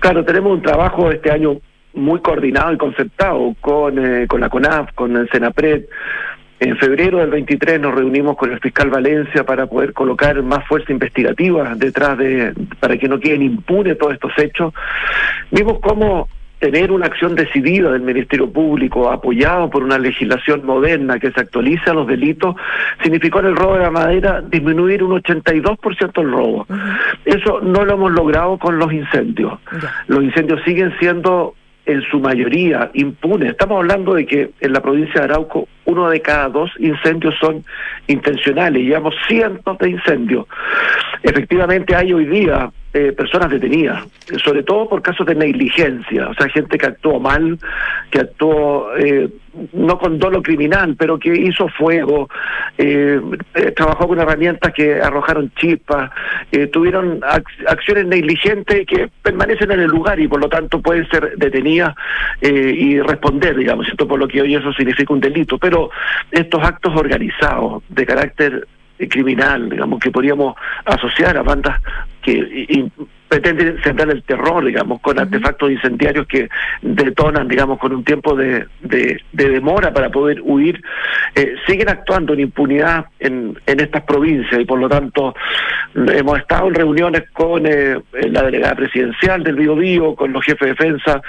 [0.00, 1.56] Claro, tenemos un trabajo este año
[1.94, 5.86] muy coordinado y concertado con, eh, con la CONAF, con el SENAPRED.
[6.58, 10.90] En febrero del 23 nos reunimos con el fiscal Valencia para poder colocar más fuerza
[10.90, 14.72] investigativa detrás de, para que no queden impunes todos estos hechos.
[15.50, 21.30] Vimos cómo tener una acción decidida del Ministerio Público, apoyado por una legislación moderna que
[21.30, 22.56] se actualiza los delitos,
[23.02, 26.66] significó en el robo de la madera disminuir un 82% el robo.
[27.24, 29.58] Eso no lo hemos logrado con los incendios.
[30.08, 33.50] Los incendios siguen siendo en su mayoría impunes.
[33.50, 37.64] Estamos hablando de que en la provincia de Arauco uno de cada dos incendios son
[38.08, 40.46] intencionales, llevamos cientos de incendios.
[41.22, 44.04] Efectivamente hay hoy día eh, personas detenidas,
[44.42, 47.58] sobre todo por casos de negligencia, o sea, gente que actuó mal,
[48.10, 49.28] que actuó eh,
[49.74, 52.30] no con dolo criminal, pero que hizo fuego,
[52.78, 53.20] eh,
[53.76, 56.10] trabajó con herramientas que arrojaron chispas,
[56.72, 57.20] tuvieron
[57.66, 61.94] acciones negligentes que permanecen en el lugar y por lo tanto pueden ser detenidas
[62.40, 65.90] y responder, digamos, esto por lo que hoy eso significa un delito, pero
[66.30, 68.66] estos actos organizados de carácter
[69.08, 70.54] criminal, digamos, que podríamos
[70.84, 71.80] asociar a bandas
[72.22, 72.88] que
[73.28, 76.48] pretenden sembrar el terror, digamos, con artefactos incendiarios que
[76.82, 80.82] detonan, digamos, con un tiempo de, de, demora para poder huir,
[81.34, 85.34] eh, siguen actuando en impunidad en, en estas provincias y por lo tanto
[85.94, 90.60] hemos estado en reuniones con eh, la delegada presidencial del Bío Bío, con los jefes
[90.60, 91.22] de defensa,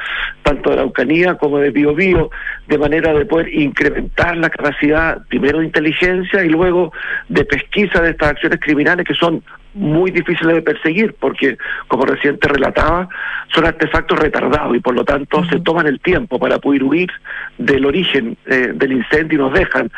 [0.44, 2.30] tanto de la Ucanía como de Bío Bío,
[2.68, 6.92] de manera de poder incrementar la capacidad primero de inteligencia y luego
[7.30, 9.42] de pesquisa de estas acciones criminales que son
[9.78, 13.08] muy difíciles de perseguir porque, como recién te relataba,
[13.54, 17.10] son artefactos retardados y por lo tanto se toman el tiempo para poder huir
[17.58, 19.92] del origen eh, del incendio y nos dejan,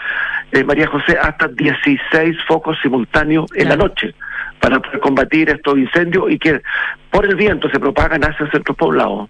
[0.52, 4.14] eh, María José, hasta 16 focos simultáneos en la noche
[4.60, 6.62] para combatir estos incendios y que
[7.10, 9.30] por el viento se propagan hacia el centro poblado.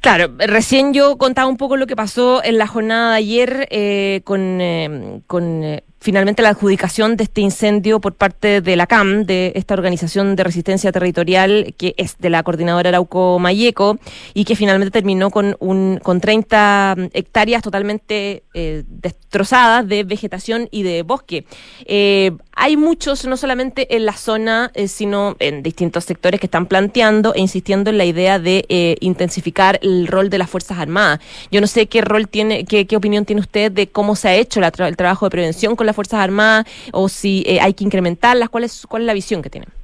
[0.00, 4.22] Claro, recién yo contaba un poco lo que pasó en la jornada de ayer eh,
[4.24, 9.24] con, eh, con eh, finalmente la adjudicación de este incendio por parte de la CAM,
[9.24, 13.98] de esta organización de resistencia territorial que es de la coordinadora Arauco Mayeco
[14.32, 20.82] y que finalmente terminó con un con 30 hectáreas totalmente eh, destrozadas de vegetación y
[20.82, 21.44] de bosque.
[21.84, 22.32] Eh,
[22.62, 27.34] hay muchos, no solamente en la zona, eh, sino en distintos sectores que están planteando
[27.34, 28.66] e insistiendo en la idea de
[29.00, 31.20] intensificar el rol de las Fuerzas Armadas.
[31.50, 34.34] Yo no sé qué rol tiene, qué, qué opinión tiene usted de cómo se ha
[34.34, 38.48] hecho el trabajo de prevención con las Fuerzas Armadas o si eh, hay que incrementarlas?
[38.48, 39.79] ¿Cuál es, ¿Cuál es la visión que tienen?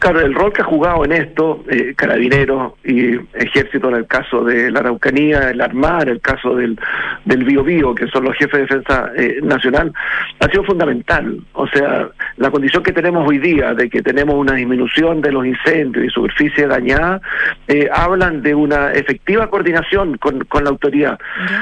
[0.00, 4.42] Claro, el rol que ha jugado en esto, eh, Carabineros y Ejército en el caso
[4.42, 6.78] de la Araucanía, el Armar, el caso del,
[7.26, 9.92] del Bio, que son los jefes de defensa eh, nacional,
[10.40, 11.38] ha sido fundamental.
[11.52, 12.08] O sea,
[12.38, 16.08] la condición que tenemos hoy día de que tenemos una disminución de los incendios y
[16.08, 17.20] superficie dañada,
[17.68, 21.18] eh, hablan de una efectiva coordinación con, con la autoridad.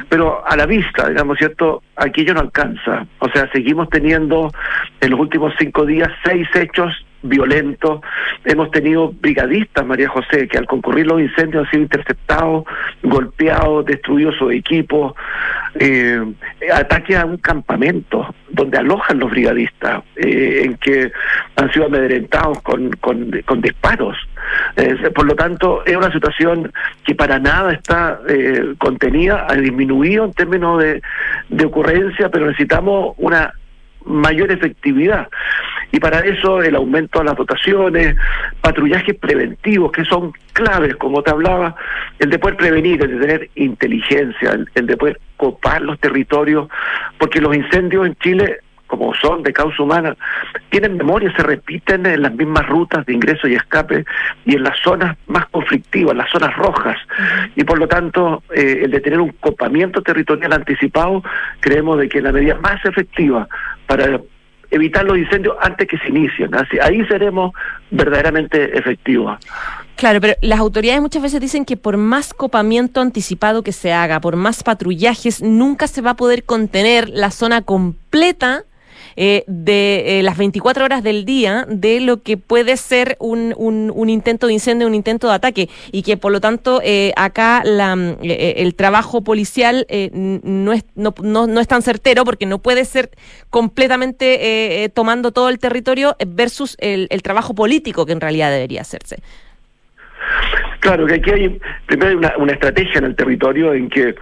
[0.09, 1.83] Pero a la vista, digamos, ¿cierto?
[1.97, 3.05] Aquello no alcanza.
[3.19, 4.53] O sea, seguimos teniendo
[5.01, 8.01] en los últimos cinco días seis hechos violento.
[8.45, 12.65] Hemos tenido brigadistas, María José, que al concurrir los incendios han sido interceptados,
[13.03, 15.15] golpeados, destruidos sus equipos,
[15.75, 16.21] eh,
[16.73, 21.13] ataques a un campamento donde alojan los brigadistas, eh, en que
[21.57, 24.17] han sido amedrentados con, con, con disparos.
[25.15, 26.73] por lo tanto, es una situación
[27.05, 31.03] que para nada está eh, contenida, ha disminuido en términos de,
[31.49, 33.53] de ocurrencia, pero necesitamos una
[34.05, 35.29] mayor efectividad.
[35.91, 38.17] Y para eso el aumento de las dotaciones,
[38.61, 41.75] patrullajes preventivos que son claves, como te hablaba,
[42.19, 46.69] el de poder prevenir, el de tener inteligencia, el, de poder copar los territorios,
[47.19, 50.17] porque los incendios en Chile como son de causa humana,
[50.71, 54.05] tienen memoria, se repiten en las mismas rutas de ingreso y escape
[54.47, 56.97] y en las zonas más conflictivas, las zonas rojas.
[57.55, 61.23] Y por lo tanto, eh, el de tener un copamiento territorial anticipado,
[61.61, 63.47] creemos de que la medida más efectiva
[63.87, 64.21] para
[64.71, 66.55] evitar los incendios antes que se inicien.
[66.55, 67.53] Así, ahí seremos
[67.91, 69.39] verdaderamente efectivos.
[69.97, 74.21] Claro, pero las autoridades muchas veces dicen que por más copamiento anticipado que se haga,
[74.21, 78.65] por más patrullajes, nunca se va a poder contener la zona completa
[79.21, 84.09] eh, de eh, las 24 horas del día de lo que puede ser un, un,
[84.09, 87.95] intento de incendio, un intento de ataque, y que por lo tanto eh, acá la,
[88.23, 93.11] el trabajo policial no, es, no, no, es tan certero porque no puede ser
[93.51, 99.21] completamente tomando todo el territorio versus el, el trabajo político que en realidad debería hacerse.
[100.79, 104.15] Claro, que aquí hay primero una, una estrategia en el territorio en que,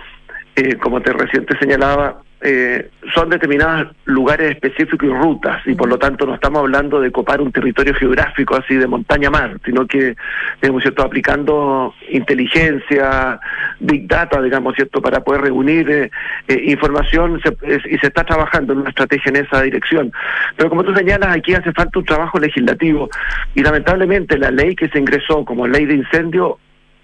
[0.80, 6.26] como te reciente señalaba, eh, son determinados lugares específicos y rutas, y por lo tanto
[6.26, 10.14] no estamos hablando de copar un territorio geográfico así de montaña-mar, sino que,
[10.62, 13.40] digamos, ¿cierto?, aplicando inteligencia,
[13.80, 16.10] big data, digamos, ¿cierto?, para poder reunir eh,
[16.46, 20.12] eh, información y se está trabajando en una estrategia en esa dirección.
[20.56, 23.10] Pero como tú señalas, aquí hace falta un trabajo legislativo,
[23.56, 26.60] y lamentablemente la ley que se ingresó como ley de incendio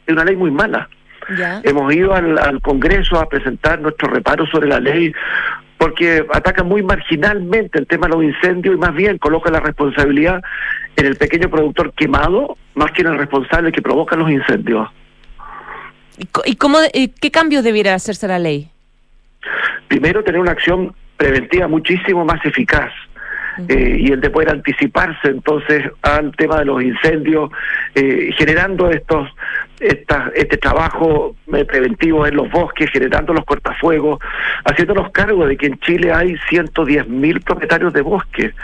[0.07, 0.88] es una ley muy mala.
[1.62, 5.12] Hemos ido al, Congreso a presentar nuestro reparo sobre la ley
[5.78, 10.40] porque ataca muy marginalmente el tema de los incendios y más bien coloca la responsabilidad
[10.96, 14.88] en el pequeño productor quemado más que en el responsable que provoca los incendios.
[16.44, 18.68] ¿Y cómo, qué cambios debiera hacerse la ley?
[19.88, 22.92] Primero, tener una acción preventiva muchísimo más eficaz.
[23.68, 27.50] Eh, y el de poder anticiparse entonces al tema de los incendios,
[27.94, 29.28] eh, generando estos
[29.83, 34.21] este trabajo eh, preventivo en los bosques, generando los cortafuegos,
[34.64, 38.55] haciéndonos cargo de que en Chile hay 110 mil propietarios de bosques.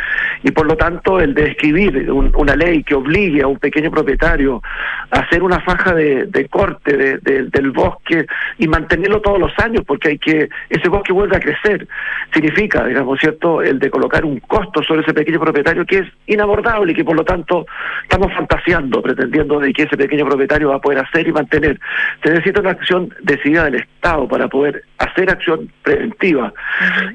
[0.43, 4.63] Y por lo tanto el de escribir una ley que obligue a un pequeño propietario
[5.11, 8.27] a hacer una faja de, corte del bosque
[8.59, 11.87] y mantenerlo todos los años porque hay que ese bosque vuelve a crecer
[12.33, 16.93] significa digamos cierto el de colocar un costo sobre ese pequeño propietario que es inabordable
[16.93, 17.67] y que por lo tanto
[18.03, 21.81] estamos fantaseando pretendiendo de que ese pequeño propietario va a poder hacer y mantener.
[22.23, 26.53] Se necesita una acción decidida del Estado para poder hacer acción preventiva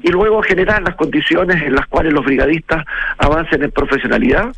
[0.02, 2.84] y luego generar las condiciones en las cuales los brigadistas
[3.18, 4.54] avancen en profesionalidad.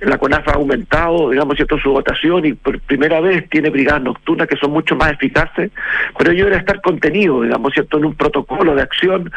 [0.00, 4.46] La CONAF ha aumentado, digamos, cierto, su votación y por primera vez tiene brigadas nocturnas
[4.48, 5.70] que son mucho más eficaces,
[6.18, 9.32] pero ello debe estar contenido, digamos, cierto, en un protocolo de acción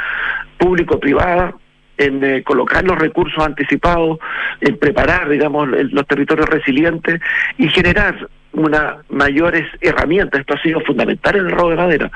[0.57, 1.53] público-privada
[1.97, 4.19] en eh, colocar los recursos anticipados,
[4.62, 7.19] en preparar, digamos, los territorios resilientes
[7.57, 12.12] y generar unas mayores herramientas, esto ha sido fundamental en el robo de madera,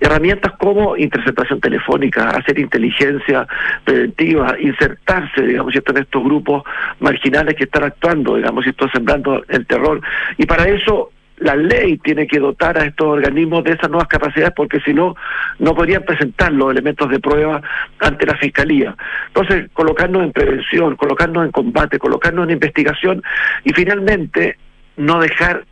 [0.00, 3.46] herramientas como interceptación telefónica, hacer inteligencia
[3.84, 6.62] preventiva, insertarse, digamos, en estos grupos
[7.00, 10.00] marginales que están actuando, digamos, esto sembrando el terror.
[10.38, 14.52] Y para eso la ley tiene que dotar a estos organismos de esas nuevas capacidades
[14.54, 15.16] porque si no,
[15.58, 17.60] no podrían presentar los elementos de prueba
[17.98, 18.94] ante la Fiscalía.
[19.28, 23.22] Entonces, colocarnos en prevención, colocarnos en combate, colocarnos en investigación
[23.64, 24.56] y finalmente
[24.96, 25.64] no dejar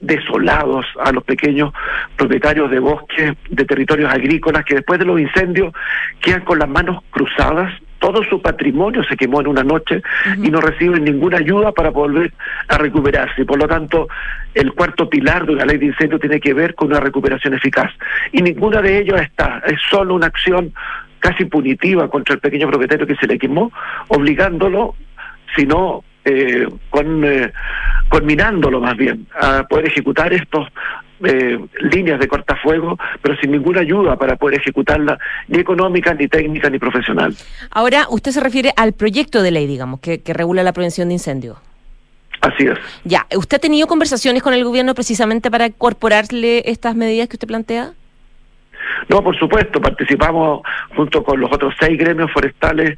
[0.00, 1.72] desolados a los pequeños
[2.16, 5.72] propietarios de bosques, de territorios agrícolas, que después de los incendios
[6.20, 10.02] quedan con las manos cruzadas, todo su patrimonio se quemó en una noche
[10.42, 12.32] y no reciben ninguna ayuda para volver
[12.68, 13.44] a recuperarse.
[13.44, 14.08] Por lo tanto,
[14.54, 17.92] el cuarto pilar de la ley de incendio tiene que ver con una recuperación eficaz.
[18.32, 20.72] Y ninguna de ellos está, es solo una acción
[21.18, 23.70] casi punitiva contra el pequeño propietario que se le quemó,
[24.08, 24.94] obligándolo,
[25.54, 27.52] si no eh, con, eh,
[28.08, 30.68] conminándolo más bien a poder ejecutar estos
[31.22, 36.70] eh, líneas de cortafuego, pero sin ninguna ayuda para poder ejecutarla, ni económica, ni técnica,
[36.70, 37.34] ni profesional.
[37.70, 41.14] Ahora, usted se refiere al proyecto de ley, digamos, que, que regula la prevención de
[41.14, 41.58] incendios.
[42.40, 42.78] Así es.
[43.04, 47.48] Ya, ¿usted ha tenido conversaciones con el gobierno precisamente para incorporarle estas medidas que usted
[47.48, 47.92] plantea?
[49.08, 50.62] No, por supuesto, participamos
[50.94, 52.96] junto con los otros seis gremios forestales,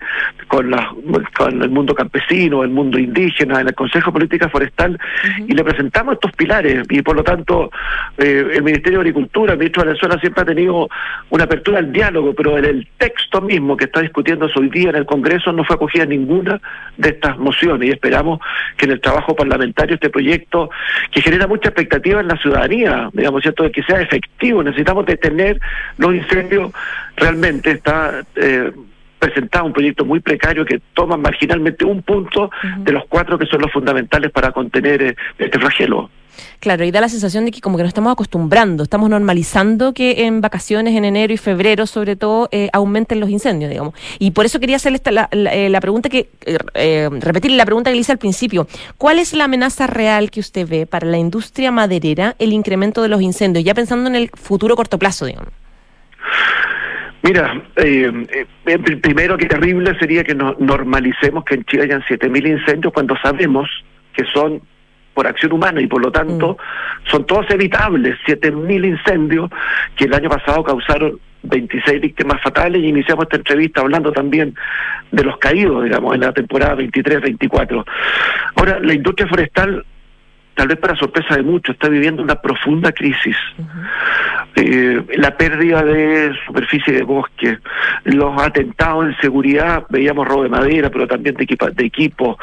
[0.49, 0.93] con, la,
[1.37, 4.99] con el mundo campesino, el mundo indígena, en el Consejo de Política Forestal,
[5.47, 6.85] y le presentamos estos pilares.
[6.91, 7.71] Y por lo tanto,
[8.19, 10.89] eh, el Ministerio de Agricultura, el ministro de Venezuela, siempre ha tenido
[11.31, 14.97] una apertura al diálogo, pero en el texto mismo que está discutiendo hoy día en
[14.97, 16.61] el Congreso no fue acogida ninguna
[16.97, 17.89] de estas mociones.
[17.89, 18.41] Y esperamos
[18.77, 20.71] que en el trabajo parlamentario este proyecto,
[21.11, 25.61] que genera mucha expectativa en la ciudadanía, digamos, ¿cierto?, de que sea efectivo, necesitamos detener
[25.99, 26.73] los incendios,
[27.17, 28.73] realmente está eh,
[29.19, 33.61] presentado un proyecto muy precario que toma marginalmente un punto de los cuatro que son
[33.61, 36.11] los fundamentales para contener eh, este flagelo.
[36.61, 40.27] Claro, y da la sensación de que como que nos estamos acostumbrando, estamos normalizando que
[40.27, 43.95] en vacaciones, en enero y febrero, sobre todo, eh, aumenten los incendios, digamos.
[44.19, 46.31] Y por eso quería hacerle esta, la, la, pregunta que,
[46.75, 48.67] eh, repetir la pregunta que le hice al principio.
[48.99, 53.09] ¿Cuál es la amenaza real que usted ve para la industria maderera el incremento de
[53.09, 53.65] los incendios?
[53.65, 55.53] Ya pensando en el futuro corto plazo, digamos.
[57.23, 58.27] Mira, eh,
[58.67, 63.17] eh, primero que terrible sería que no, normalicemos que en Chile hayan 7.000 incendios cuando
[63.23, 63.69] sabemos
[64.13, 64.61] que son
[65.15, 67.11] por acción humana y por lo tanto mm.
[67.11, 68.19] son todos evitables.
[68.27, 69.51] 7.000 incendios
[69.95, 74.55] que el año pasado causaron 26 víctimas fatales y iniciamos esta entrevista hablando también
[75.13, 77.85] de los caídos, digamos, en la temporada 23-24.
[78.57, 79.85] Ahora, la industria forestal
[80.55, 83.37] tal vez para sorpresa de muchos, está viviendo una profunda crisis.
[84.55, 87.59] Eh, la pérdida de superficie de bosque,
[88.05, 92.39] los atentados en seguridad, veíamos robo de madera, pero también de, equipo, de equipo,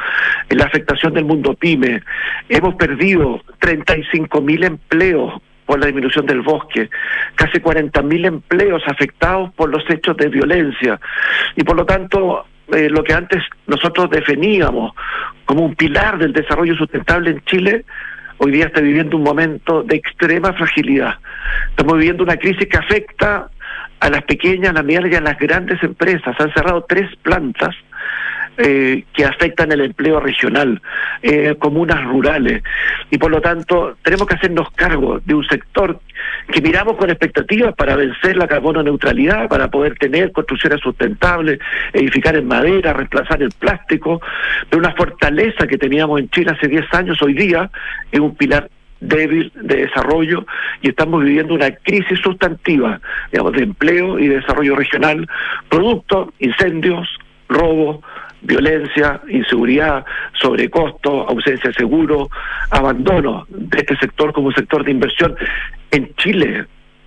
[0.49, 2.01] la afectación del mundo pyme.
[2.47, 6.89] Hemos perdido 35 mil empleos por la disminución del bosque,
[7.35, 10.99] casi 40 mil empleos afectados por los hechos de violencia.
[11.55, 14.93] Y por lo tanto, eh, lo que antes nosotros definíamos
[15.45, 17.85] como un pilar del desarrollo sustentable en Chile,
[18.39, 21.15] hoy día está viviendo un momento de extrema fragilidad.
[21.69, 23.49] Estamos viviendo una crisis que afecta
[23.99, 26.35] a las pequeñas, a las medianas y a las grandes empresas.
[26.39, 27.75] Han cerrado tres plantas
[28.61, 30.81] eh, que afectan el empleo regional,
[31.21, 32.61] eh, comunas rurales.
[33.09, 36.01] Y por lo tanto, tenemos que hacernos cargo de un sector
[36.51, 41.59] que miramos con expectativas para vencer la carbono neutralidad, para poder tener construcciones sustentables,
[41.93, 44.21] edificar en madera, reemplazar el plástico,
[44.69, 47.71] pero una fortaleza que teníamos en Chile hace 10 años, hoy día
[48.11, 50.45] es un pilar débil de desarrollo
[50.81, 52.99] y estamos viviendo una crisis sustantiva,
[53.31, 55.25] digamos, de empleo y de desarrollo regional,
[55.69, 57.07] producto incendios,
[57.47, 57.99] robos,
[58.41, 62.29] violencia, inseguridad, sobrecosto, ausencia de seguro,
[62.69, 65.35] abandono de este sector como sector de inversión
[65.91, 66.65] en Chile,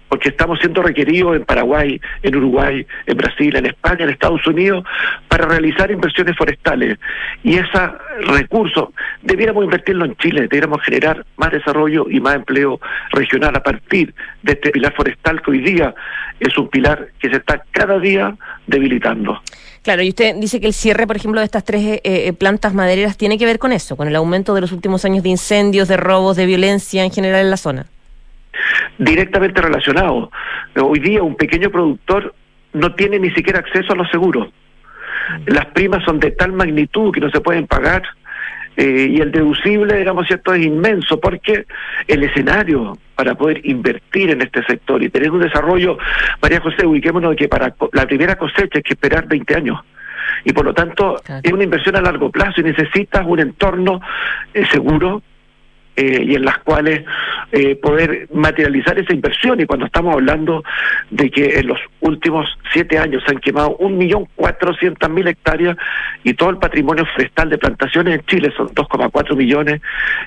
[0.09, 4.85] porque estamos siendo requeridos en Paraguay, en Uruguay, en Brasil, en España, en Estados Unidos,
[5.27, 6.99] para realizar inversiones forestales.
[7.43, 7.81] Y ese
[8.27, 12.79] recurso debiéramos invertirlo en Chile, debiéramos generar más desarrollo y más empleo
[13.13, 15.95] regional a partir de este pilar forestal que hoy día
[16.39, 19.41] es un pilar que se está cada día debilitando.
[19.83, 22.73] Claro, y usted dice que el cierre, por ejemplo, de estas tres eh, eh, plantas
[22.73, 25.89] madereras tiene que ver con eso, con el aumento de los últimos años de incendios,
[25.89, 27.87] de robos, de violencia en general en la zona.
[28.99, 30.31] Directamente relacionado.
[30.81, 32.33] Hoy día un pequeño productor
[32.73, 34.49] no tiene ni siquiera acceso a los seguros.
[34.49, 35.53] Mm.
[35.53, 38.03] Las primas son de tal magnitud que no se pueden pagar
[38.77, 41.67] eh, y el deducible, digamos, cierto, es inmenso porque
[42.07, 45.99] el escenario para poder invertir en este sector y tener un desarrollo,
[46.41, 49.79] María José, ubiquémonos que para la primera cosecha hay que esperar 20 años.
[50.45, 54.01] Y por lo tanto, es una inversión a largo plazo y necesitas un entorno
[54.55, 55.23] eh, seguro,
[55.97, 57.05] eh, y en las cuales
[57.53, 59.61] eh, poder materializar esa inversión.
[59.61, 60.63] Y cuando estamos hablando
[61.11, 65.77] de que en los últimos siete años se han quemado un millón cuatrocientas mil hectáreas
[66.25, 69.81] y todo el patrimonio forestal de plantaciones en Chile son 2,4 millones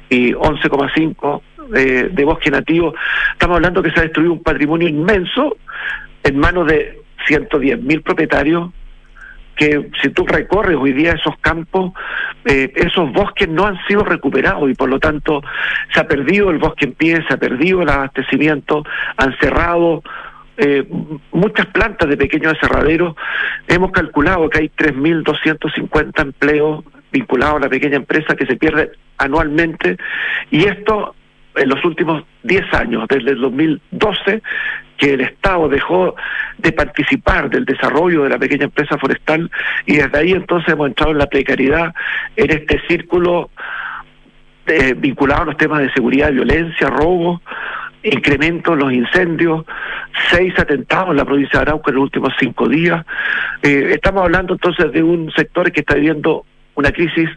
[0.09, 2.93] y 11,5 de, de bosque nativo,
[3.33, 5.57] estamos hablando que se ha destruido un patrimonio inmenso
[6.23, 8.69] en manos de 110 mil propietarios
[9.55, 11.93] que si tú recorres hoy día esos campos,
[12.45, 15.41] eh, esos bosques no han sido recuperados y por lo tanto
[15.93, 18.83] se ha perdido el bosque en pie, se ha perdido el abastecimiento,
[19.17, 20.03] han cerrado
[20.57, 20.87] eh,
[21.31, 23.15] muchas plantas de pequeños aserraderos.
[23.67, 29.97] Hemos calculado que hay 3.250 empleos vinculados a la pequeña empresa que se pierden anualmente
[30.51, 31.15] y esto
[31.55, 34.41] en los últimos 10 años, desde el 2012,
[34.97, 36.15] que el Estado dejó
[36.57, 39.49] de participar del desarrollo de la pequeña empresa forestal
[39.85, 41.93] y desde ahí entonces hemos entrado en la precariedad,
[42.35, 43.49] en este círculo
[44.97, 47.41] vinculado a los temas de seguridad, violencia, robo,
[48.03, 49.65] incremento en los incendios,
[50.31, 53.05] seis atentados en la provincia de Arauco en los últimos cinco días.
[53.61, 57.29] Eh, estamos hablando entonces de un sector que está viviendo una crisis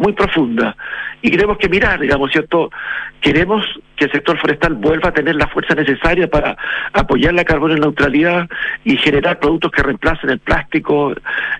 [0.00, 0.74] muy profunda
[1.22, 2.70] y tenemos que mirar, digamos, ¿cierto?
[3.20, 3.64] Queremos
[3.96, 6.56] que el sector forestal vuelva a tener la fuerza necesaria para
[6.94, 8.48] apoyar la carbono neutralidad
[8.82, 11.14] y generar productos que reemplacen el plástico,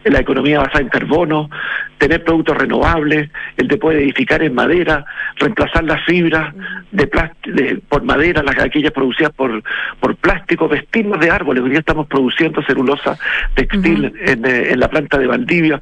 [0.05, 1.51] la economía basada en carbono,
[1.99, 3.28] tener productos renovables,
[3.59, 5.05] el de poder edificar en madera,
[5.36, 6.55] reemplazar las fibras
[6.91, 7.11] de,
[7.45, 9.62] de por madera, las aquellas producidas por
[10.01, 11.62] por plástico, vestirnos de árboles.
[11.62, 13.18] Hoy día estamos produciendo celulosa
[13.55, 15.80] textil en, eh, en la planta de Valdivia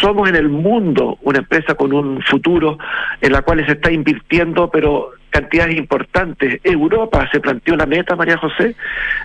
[0.00, 2.78] somos en el mundo una empresa con un futuro
[3.20, 6.60] en la cual se está invirtiendo, pero cantidades importantes.
[6.64, 8.76] Europa se planteó la meta, María José,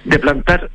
[0.05, 0.69] de plantar,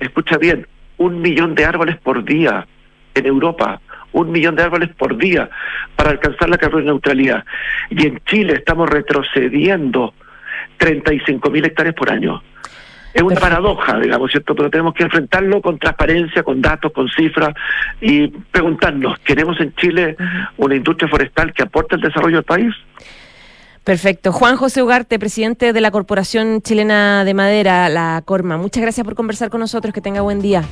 [0.00, 0.66] escucha bien,
[0.98, 2.66] un millón de árboles por día
[3.14, 3.80] en Europa
[4.14, 5.50] un millón de árboles por día
[5.96, 7.44] para alcanzar la carbono neutralidad.
[7.90, 10.14] Y en Chile estamos retrocediendo
[10.78, 12.42] 35 mil hectáreas por año.
[13.14, 14.56] Es una paradoja, digamos, ¿cierto?
[14.56, 17.54] Pero tenemos que enfrentarlo con transparencia, con datos, con cifras
[18.00, 20.16] y preguntarnos, ¿queremos en Chile
[20.56, 22.74] una industria forestal que aporte el desarrollo del país?
[23.84, 24.32] Perfecto.
[24.32, 28.56] Juan José Ugarte, presidente de la Corporación Chilena de Madera, la Corma.
[28.56, 29.94] Muchas gracias por conversar con nosotros.
[29.94, 30.62] Que tenga buen día.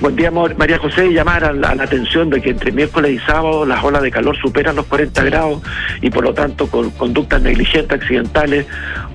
[0.00, 3.82] Buen día, María José, llamar a la, atención de que entre miércoles y sábado las
[3.84, 5.62] olas de calor superan los 40 grados
[6.00, 8.66] y por lo tanto con conductas negligentes, accidentales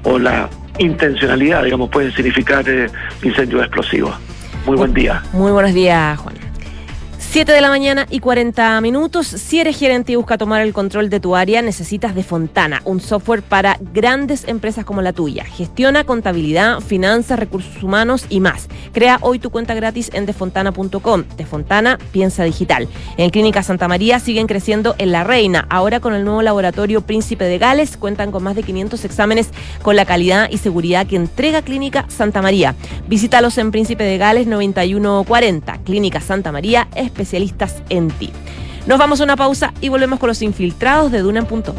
[0.04, 0.50] o la
[0.80, 2.88] intencionalidad, digamos, pueden significar eh,
[3.24, 4.16] incendios explosivos.
[4.66, 5.24] Muy buen día.
[5.34, 6.49] Muy buenos días, Juan.
[7.32, 9.28] 7 de la mañana y 40 minutos.
[9.28, 13.00] Si eres gerente y busca tomar el control de tu área, necesitas de Fontana, un
[13.00, 15.46] software para grandes empresas como la tuya.
[15.46, 18.68] Gestiona contabilidad, finanzas, recursos humanos y más.
[18.94, 21.24] Crea hoy tu cuenta gratis en defontana.com.
[21.38, 22.88] Defontana, piensa digital.
[23.18, 25.68] En Clínica Santa María siguen creciendo en La Reina.
[25.70, 29.50] Ahora con el nuevo laboratorio Príncipe de Gales cuentan con más de 500 exámenes
[29.84, 32.74] con la calidad y seguridad que entrega Clínica Santa María.
[33.08, 35.78] Visítalos en Príncipe de Gales 9140.
[35.84, 36.88] Clínica Santa María,
[37.20, 38.32] especialistas en ti.
[38.86, 41.76] Nos vamos a una pausa y volvemos con los infiltrados de Duna en Punto.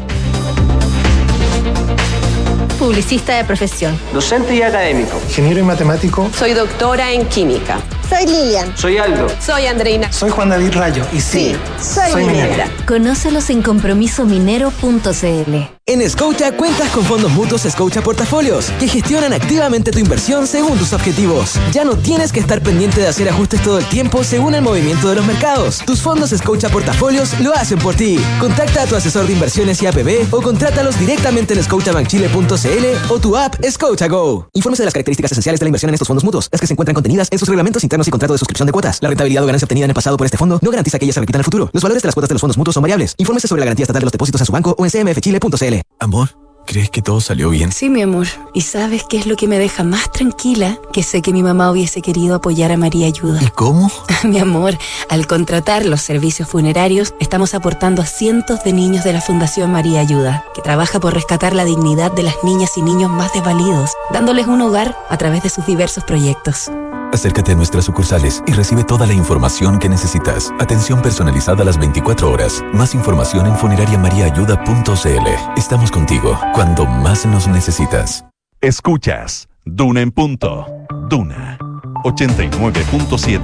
[2.77, 3.97] Publicista de profesión.
[4.13, 5.19] Docente y académico.
[5.27, 6.29] Ingeniero y matemático.
[6.35, 7.79] Soy doctora en química.
[8.11, 8.77] Soy Lilian.
[8.77, 9.27] Soy Aldo.
[9.39, 10.11] Soy Andreina.
[10.11, 11.05] Soy Juan David Rayo.
[11.13, 12.69] Y sí, soy, minera.
[12.85, 15.55] Conócelos en compromisominero.cl.
[15.87, 20.93] En Scotia cuentas con fondos mutuos Scotia Portafolios que gestionan activamente tu inversión según tus
[20.93, 21.55] objetivos.
[21.71, 25.09] Ya no tienes que estar pendiente de hacer ajustes todo el tiempo según el movimiento
[25.09, 25.79] de los mercados.
[25.85, 28.19] Tus fondos Scotia Portafolios lo hacen por ti.
[28.39, 33.37] Contacta a tu asesor de inversiones y APB o contrátalos directamente en scotiabankchile.cl o tu
[33.37, 34.49] app Scotia Go.
[34.53, 36.73] Infórmese de las características esenciales de la inversión en estos fondos mutuos, las que se
[36.73, 38.99] encuentran contenidas en sus reglamentos internos y contrato de suscripción de cuotas.
[39.01, 41.13] La rentabilidad o ganancia obtenida en el pasado por este fondo no garantiza que ella
[41.13, 41.69] se repita en el futuro.
[41.73, 43.15] Los valores de las cuotas de los fondos mutuos son variables.
[43.17, 45.81] Infórmese sobre la garantía estatal de los depósitos en su banco o en cmfchile.cl.
[45.99, 46.29] Amor,
[46.65, 47.71] ¿crees que todo salió bien?
[47.71, 48.27] Sí, mi amor.
[48.53, 50.79] ¿Y sabes qué es lo que me deja más tranquila?
[50.93, 53.41] Que sé que mi mamá hubiese querido apoyar a María Ayuda.
[53.41, 53.91] ¿Y cómo?
[54.23, 54.77] mi amor,
[55.09, 60.01] al contratar los servicios funerarios, estamos aportando a cientos de niños de la Fundación María
[60.01, 64.47] Ayuda, que trabaja por rescatar la dignidad de las niñas y niños más desvalidos, dándoles
[64.47, 66.71] un hogar a través de sus diversos proyectos.
[67.13, 70.51] Acércate a nuestras sucursales y recibe toda la información que necesitas.
[70.59, 72.63] Atención personalizada a las 24 horas.
[72.73, 75.57] Más información en funerariamariaayuda.cl.
[75.57, 78.25] Estamos contigo cuando más nos necesitas.
[78.61, 80.65] Escuchas Duna en punto.
[81.09, 81.57] Duna
[82.03, 83.41] 89.7.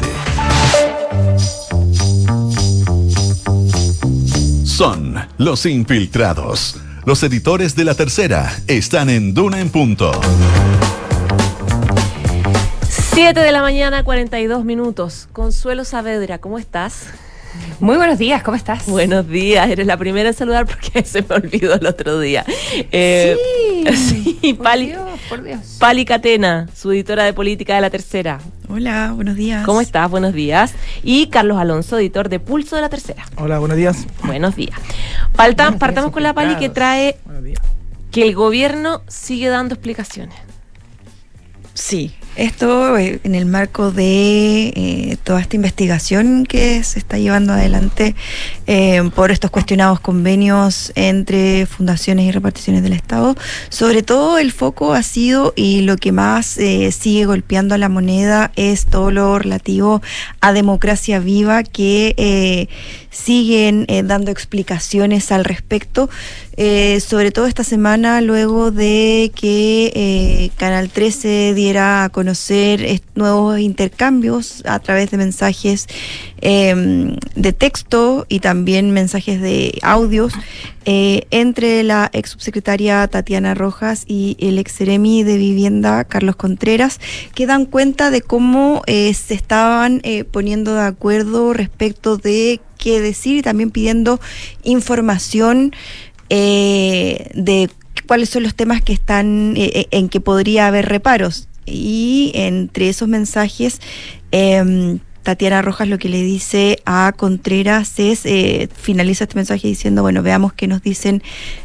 [4.65, 6.78] Son los infiltrados.
[7.05, 10.11] Los editores de la tercera están en Duna en punto.
[13.20, 15.28] 7 de la mañana, 42 minutos.
[15.34, 17.07] Consuelo Saavedra, ¿cómo estás?
[17.80, 18.86] Muy buenos días, ¿cómo estás?
[18.86, 22.45] Buenos días, eres la primera en saludar porque se me olvidó el otro día.
[22.91, 23.36] Eh,
[23.95, 24.93] sí, sí Pali,
[25.30, 25.78] por Dios.
[25.80, 28.38] Pali Catena, su editora de política de la tercera.
[28.70, 29.65] Hola, buenos días.
[29.65, 30.11] ¿Cómo estás?
[30.11, 30.76] Buenos días.
[31.01, 33.26] Y Carlos Alonso, editor de Pulso de la tercera.
[33.38, 34.05] Hola, buenos días.
[34.26, 34.78] Buenos días.
[35.34, 37.18] partamos con la Pali que trae
[38.11, 40.38] que el gobierno sigue dando explicaciones.
[41.74, 47.53] Sí, esto eh, en el marco de eh, toda esta investigación que se está llevando
[47.53, 48.15] adelante
[48.68, 53.36] eh, por estos cuestionados convenios entre fundaciones y reparticiones del Estado,
[53.70, 58.51] sobre todo el foco ha sido y lo que más sigue golpeando a la moneda
[58.55, 60.01] es todo lo relativo
[60.41, 62.70] a democracia viva que
[63.09, 66.09] siguen dando explicaciones al respecto,
[66.55, 74.61] sobre todo esta semana luego de que Canal 13 diera a conocer conocer nuevos intercambios
[74.65, 75.88] a través de mensajes
[76.41, 80.34] em, de texto y también mensajes de audios
[80.86, 86.99] eh, entre la ex subsecretaria Tatiana Rojas y el ex seremi de vivienda Carlos Contreras,
[87.34, 93.01] que dan cuenta de cómo eh, se estaban eh, poniendo de acuerdo respecto de qué
[93.01, 94.20] decir y también pidiendo
[94.64, 95.74] información
[96.30, 97.70] de
[98.05, 101.47] cuáles son los temas que están en que podría haber reparos.
[101.66, 103.80] Y entre esos mensajes
[104.32, 110.01] em, Tatiana Rojas lo que le dice a Contreras es, eh, finaliza este mensaje diciendo,
[110.01, 111.21] bueno, veamos qué nos dicen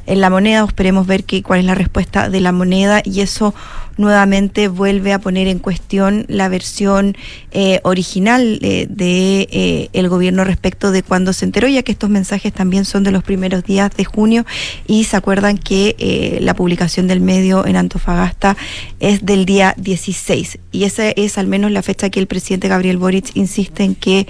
[0.06, 3.54] en la moneda, esperemos ver qué, cuál es la respuesta de la moneda y eso
[3.96, 7.16] nuevamente vuelve a poner en cuestión la versión
[7.50, 12.10] eh, original eh, de eh, el gobierno respecto de cuando se enteró, ya que estos
[12.10, 14.46] mensajes también son de los primeros días de junio
[14.86, 18.56] y se acuerdan que la publicación del medio en Antofagasta
[19.00, 22.96] es del día 16 y esa es al menos la fecha que el presidente Gabriel
[22.96, 24.26] Boric insiste en que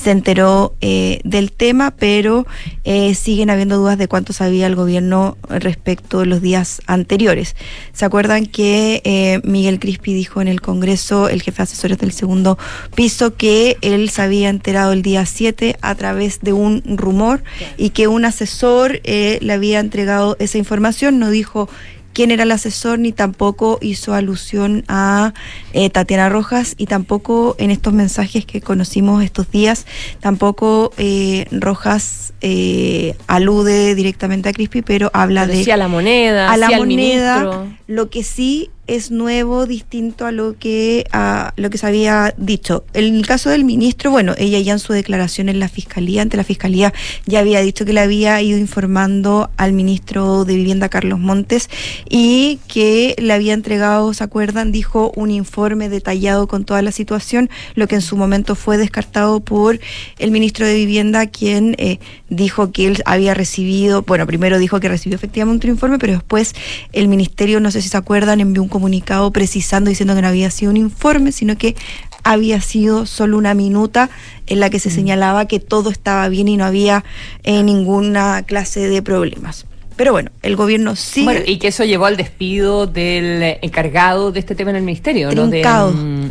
[0.00, 2.46] se enteró eh, del tema, pero
[2.84, 7.56] eh, siguen habiendo dudas de cuánto sabía el gobierno respecto de los días anteriores.
[7.92, 12.12] ¿Se acuerdan que eh, Miguel Crispi dijo en el Congreso, el jefe de asesores del
[12.12, 12.58] segundo
[12.94, 17.42] piso, que él se había enterado el día 7 a través de un rumor
[17.76, 21.18] y que un asesor eh, le había entregado esa información?
[21.18, 21.68] No dijo
[22.16, 25.34] quién era el asesor, ni tampoco hizo alusión a
[25.74, 29.84] eh, Tatiana Rojas y tampoco en estos mensajes que conocimos estos días,
[30.18, 35.58] tampoco eh, Rojas eh, alude directamente a Crispi, pero habla de...
[35.58, 37.68] Decía a la moneda, a la al moneda, ministro.
[37.86, 42.84] lo que sí es nuevo, distinto a lo que a lo que se había dicho.
[42.94, 46.36] En el caso del ministro, bueno, ella ya en su declaración en la fiscalía, ante
[46.36, 46.92] la fiscalía,
[47.26, 51.68] ya había dicho que le había ido informando al ministro de Vivienda Carlos Montes
[52.08, 54.72] y que le había entregado, ¿se acuerdan?
[54.72, 59.40] Dijo un informe detallado con toda la situación, lo que en su momento fue descartado
[59.40, 59.80] por
[60.18, 64.88] el ministro de Vivienda, quien eh, dijo que él había recibido, bueno, primero dijo que
[64.88, 66.54] recibió efectivamente un informe, pero después
[66.92, 70.50] el ministerio, no sé si se acuerdan, envió un comunicado precisando, diciendo que no había
[70.50, 71.74] sido un informe, sino que
[72.22, 74.10] había sido solo una minuta
[74.46, 74.80] en la que Mm.
[74.80, 77.04] se señalaba que todo estaba bien y no había
[77.44, 79.64] eh, ninguna clase de problemas.
[79.96, 84.40] Pero bueno, el gobierno sigue Bueno, y que eso llevó al despido del encargado de
[84.40, 85.44] este tema en el ministerio, ¿no?
[85.46, 85.92] De, Trincado.
[85.92, 86.30] mm,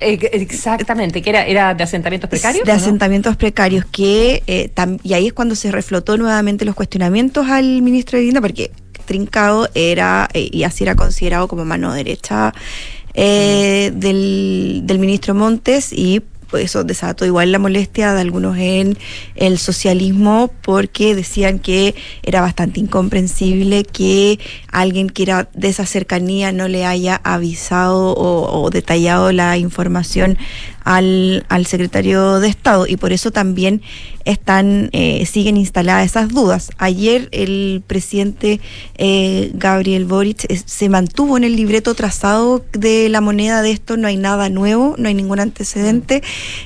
[0.00, 2.64] exactamente, que era, era de asentamientos precarios.
[2.64, 4.70] de asentamientos precarios que eh,
[5.02, 8.70] y ahí es cuando se reflotó nuevamente los cuestionamientos al ministro de Vivienda porque
[9.08, 12.54] Trincado era eh, y así era considerado como mano derecha
[13.14, 18.96] eh, del, del ministro Montes y pues eso desató igual la molestia de algunos en
[19.34, 24.38] el socialismo porque decían que era bastante incomprensible que
[24.70, 30.38] alguien que era de esa cercanía no le haya avisado o, o detallado la información
[30.88, 33.82] al, al secretario de Estado y por eso también
[34.24, 36.70] están eh, siguen instaladas esas dudas.
[36.78, 38.60] Ayer el presidente
[38.96, 43.96] eh, Gabriel Boric eh, se mantuvo en el libreto trazado de la moneda de esto,
[43.96, 46.22] no hay nada nuevo, no hay ningún antecedente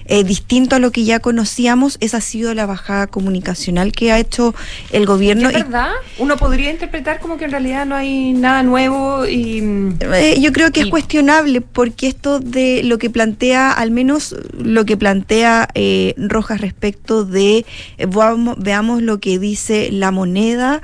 [0.06, 1.98] eh, distinto a lo que ya conocíamos.
[2.00, 4.54] Esa ha sido la bajada comunicacional que ha hecho
[4.92, 5.48] el gobierno.
[5.48, 5.90] ¿Es verdad?
[6.18, 9.62] Uno podría interpretar como que en realidad no hay nada nuevo y...
[9.62, 14.11] mm, Eh, yo creo que es cuestionable porque esto de lo que plantea, al menos
[14.58, 17.64] lo que plantea eh, Rojas respecto de
[17.98, 20.82] eh, veamos, veamos lo que dice la moneda.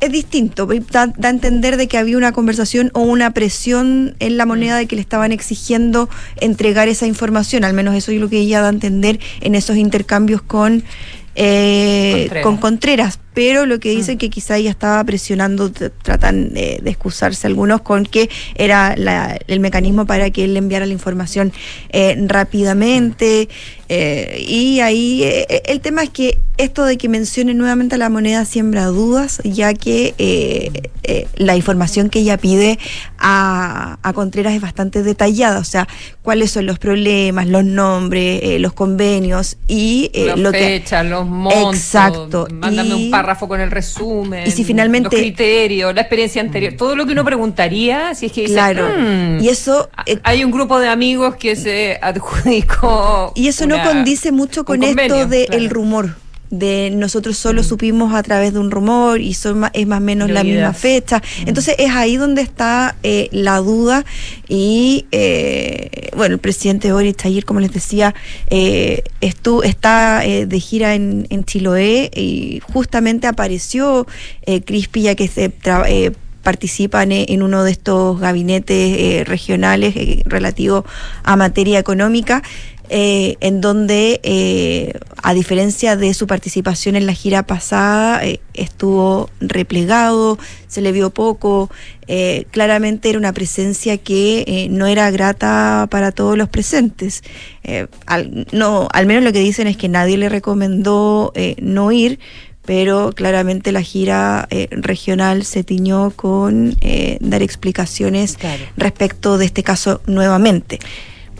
[0.00, 4.36] Es distinto, da, da a entender de que había una conversación o una presión en
[4.36, 6.08] la moneda de que le estaban exigiendo
[6.40, 9.76] entregar esa información, al menos eso es lo que ella da a entender en esos
[9.76, 10.82] intercambios con,
[11.36, 12.42] eh, Contreras.
[12.42, 17.46] con Contreras, pero lo que dicen que quizá ella estaba presionando, tratan eh, de excusarse
[17.46, 21.52] algunos con que era la- el mecanismo para que él enviara la información
[21.90, 23.48] eh, rápidamente.
[23.88, 28.08] eh, y ahí eh, el tema es que esto de que mencione nuevamente a la
[28.08, 30.14] moneda siembra dudas, ya que
[31.36, 32.78] la información que ella pide
[33.18, 35.88] a, a Contreras es bastante detallada, o sea,
[36.22, 41.74] cuáles son los problemas, los nombres, los convenios y las lo que fechas, los montos.
[41.74, 42.46] Exacto.
[42.52, 44.46] Mándame Y- un párrafo con el resumen.
[44.46, 46.74] Y si finalmente- Los criterios, la experiencia anterior.
[46.76, 48.88] Todo lo que uno preguntaría si es que dice, Claro.
[48.98, 49.88] "Mm, Y eso
[50.24, 53.32] hay un grupo de amigos que se adjudicó.
[53.34, 55.62] Y eso no condice mucho con esto del claro.
[55.64, 55.68] Mm.
[55.68, 56.16] rumor.
[56.52, 60.28] De nosotros solo supimos a través de un rumor y son es más o menos
[60.30, 61.18] la misma fecha.
[61.18, 61.48] Mm.
[61.48, 64.04] Entonces es ahí donde está eh, la duda.
[64.48, 68.14] Y eh, bueno, el presidente Boric ayer, como les decía,
[68.50, 74.06] eh, estu- está eh, de gira en, en Chiloé y justamente apareció
[74.44, 79.94] eh, Crispi, ya que se tra- eh, participan en uno de estos gabinetes eh, regionales
[79.96, 80.84] eh, relativo
[81.22, 82.42] a materia económica,
[82.94, 89.30] eh, en donde, eh, a diferencia de su participación en la gira pasada, eh, estuvo
[89.40, 90.38] replegado,
[90.68, 91.70] se le vio poco,
[92.06, 97.22] eh, claramente era una presencia que eh, no era grata para todos los presentes.
[98.04, 102.18] Al, no, al menos lo que dicen es que nadie le recomendó eh, no ir,
[102.66, 108.36] pero claramente la gira eh, regional se tiñó con eh, dar explicaciones
[108.76, 110.78] respecto de este caso nuevamente.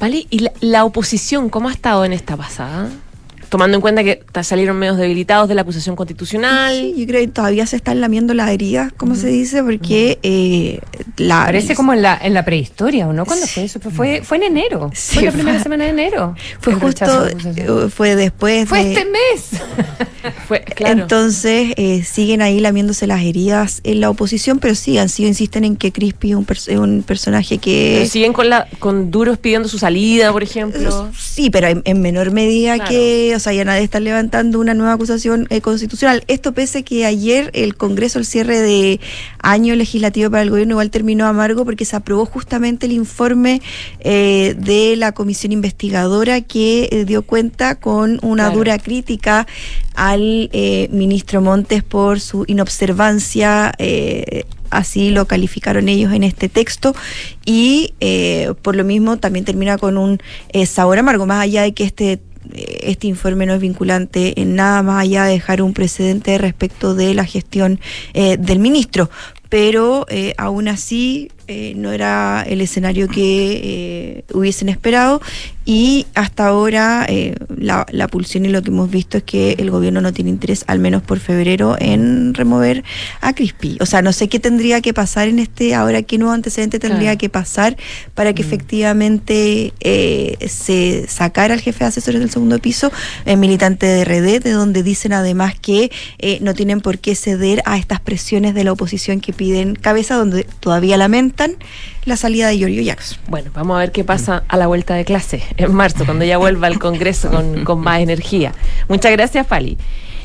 [0.02, 2.90] Vale, ¿y la, la oposición cómo ha estado en esta pasada?
[3.52, 6.74] Tomando en cuenta que salieron medios debilitados de la acusación constitucional.
[6.74, 10.80] Sí, yo creo que todavía se están lamiendo las heridas, como se dice, porque eh,
[11.18, 11.44] la...
[11.44, 13.26] Parece como en la, en la prehistoria, ¿o no?
[13.26, 13.78] ¿Cuándo fue eso?
[13.78, 14.90] Fue, fue, fue en enero.
[14.94, 16.34] Sí, fue la primera fue- semana de enero.
[16.60, 19.60] Fue justo, eh, fue después Fue de- este mes.
[20.46, 21.02] Fue, claro.
[21.02, 25.64] Entonces eh, siguen ahí lamiéndose las heridas en la oposición, pero sí, han sido, insisten
[25.64, 26.46] en que Crispy es un,
[26.78, 27.94] un personaje que...
[27.98, 31.10] Pero siguen con la con duros pidiendo su salida, por ejemplo.
[31.18, 32.90] Sí, pero en, en menor medida Claro.
[32.90, 36.24] que, o sea, ya nadie está levantando una nueva acusación eh, constitucional.
[36.28, 39.00] Esto pese que ayer el Congreso, el cierre de
[39.42, 43.60] año legislativo para el gobierno, igual terminó amargo porque se aprobó justamente el informe
[44.00, 48.56] eh, de la comisión investigadora que eh, dio cuenta con una Claro.
[48.58, 49.46] dura crítica
[49.94, 50.48] al
[50.90, 53.72] ministro Montes por su inobservancia.
[54.72, 56.94] Así lo calificaron ellos en este texto
[57.44, 60.18] y eh, por lo mismo también termina con un
[60.48, 62.20] eh, sabor amargo, más allá de que este
[62.52, 67.14] este informe no es vinculante en nada más allá de dejar un precedente respecto de
[67.14, 67.80] la gestión
[68.14, 69.10] eh, del ministro.
[69.48, 75.20] Pero eh, aún así eh, no era el escenario que eh, hubiesen esperado
[75.64, 79.70] y hasta ahora eh, la, la pulsión y lo que hemos visto es que el
[79.70, 82.82] gobierno no tiene interés, al menos por febrero, en remover
[83.20, 83.76] a Crispy.
[83.80, 87.02] O sea, no sé qué tendría que pasar en este, ahora qué nuevo antecedente tendría
[87.02, 87.18] Claro.
[87.18, 87.76] que pasar
[88.14, 92.90] para que efectivamente eh, se sacara al jefe de asesores del segundo piso,
[93.24, 97.62] eh, militante de RD, de donde dicen además que eh, no tienen por qué ceder
[97.64, 101.56] a estas presiones de la oposición que piden cabeza, donde todavía lamentan
[102.04, 103.18] la salida de Giorgio Jackson.
[103.28, 106.38] Bueno, vamos a ver qué pasa a la vuelta de clase en marzo, cuando ya
[106.38, 108.52] vuelva al Congreso con, con más energía.
[108.88, 109.78] Muchas gracias, Fali.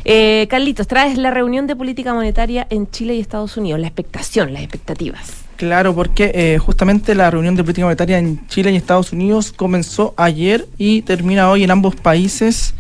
[0.10, 4.54] Eh, Carlitos, traes la reunión de política monetaria en Chile y Estados Unidos, la expectación,
[4.54, 5.34] las expectativas.
[5.58, 10.14] Claro, porque eh, justamente la reunión de política monetaria en Chile y Estados Unidos comenzó
[10.16, 12.74] ayer y termina hoy en ambos países.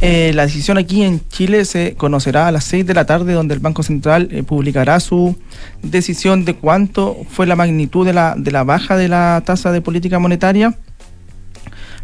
[0.00, 3.54] Eh, la decisión aquí en Chile se conocerá a las 6 de la tarde, donde
[3.54, 5.36] el Banco Central eh, publicará su
[5.82, 9.80] decisión de cuánto fue la magnitud de la, de la baja de la tasa de
[9.80, 10.76] política monetaria.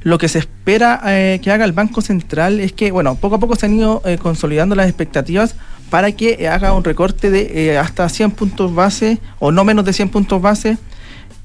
[0.03, 3.41] Lo que se espera eh, que haga el Banco Central es que, bueno, poco a
[3.41, 5.57] poco se han ido consolidando las expectativas
[5.91, 10.11] para que haga un recorte de hasta 100 puntos base o no menos de 100
[10.11, 10.79] puntos base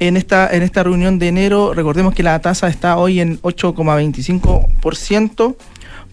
[0.07, 1.73] en esta, en esta reunión de enero.
[1.73, 5.55] Recordemos que la tasa está hoy en 8,25%,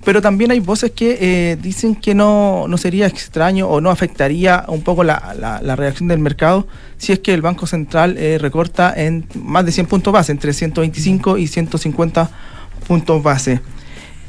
[0.05, 4.65] pero también hay voces que eh, dicen que no, no sería extraño o no afectaría
[4.69, 8.39] un poco la, la- la reacción del mercado si es que el Banco Central eh,
[8.39, 12.31] recorta en más de 100 puntos base, entre 125 y 150
[12.89, 13.61] puntos base.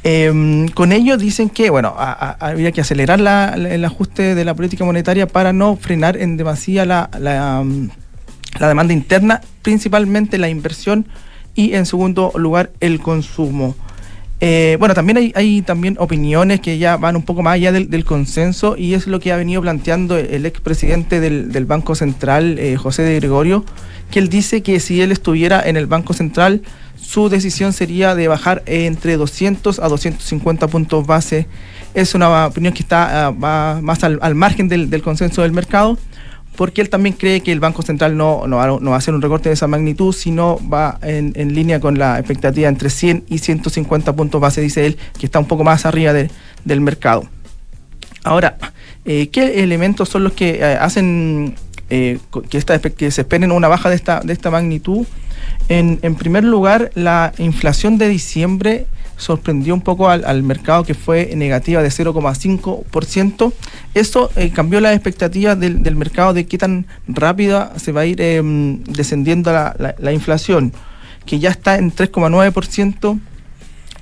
[0.04, 4.56] Em, con ello dicen que bueno a- habría que acelerar la- el ajuste de la
[4.56, 7.90] política monetaria para no frenar en demasía la, la, mm,
[8.60, 11.06] la demanda interna, principalmente la inversión
[11.56, 13.76] y en segundo lugar el consumo.
[14.44, 18.76] Eh, bueno, también hay, también opiniones que ya van un poco más allá del, consenso
[18.76, 23.04] y es lo que ha venido planteando el expresidente del, del Banco Central, eh, José
[23.04, 23.64] de Gregorio,
[24.10, 26.64] que él dice que si él estuviera en el Banco Central,
[27.00, 31.46] su decisión sería de bajar entre 200 a 250 puntos base.
[31.94, 36.00] Es una opinión que está ah, más al, margen del consenso del mercado,
[36.56, 39.50] porque él también cree que el Banco Central no, no, va, a hacer un recorte
[39.50, 44.14] de esa magnitud, sino va en, en línea con la expectativa entre 100 y 150
[44.16, 46.30] puntos base, dice él, que está un poco más arriba de-
[46.66, 47.24] del mercado.
[48.24, 48.58] Ahora,
[49.06, 51.56] eh, ¿qué elementos son los que eh, hacen
[51.90, 55.06] eh, que, esta, que se esperen una baja de esta, de esta magnitud?
[55.70, 58.88] En primer lugar, la inflación de diciembre
[59.22, 63.54] sorprendió un poco al, al mercado que fue negativa de 0,5%.
[63.94, 68.06] Eso eh, cambió las expectativas del, del mercado de qué tan rápida se va a
[68.06, 70.74] ir em, descendiendo la, la- la inflación,
[71.26, 73.20] que ya está en 3,9%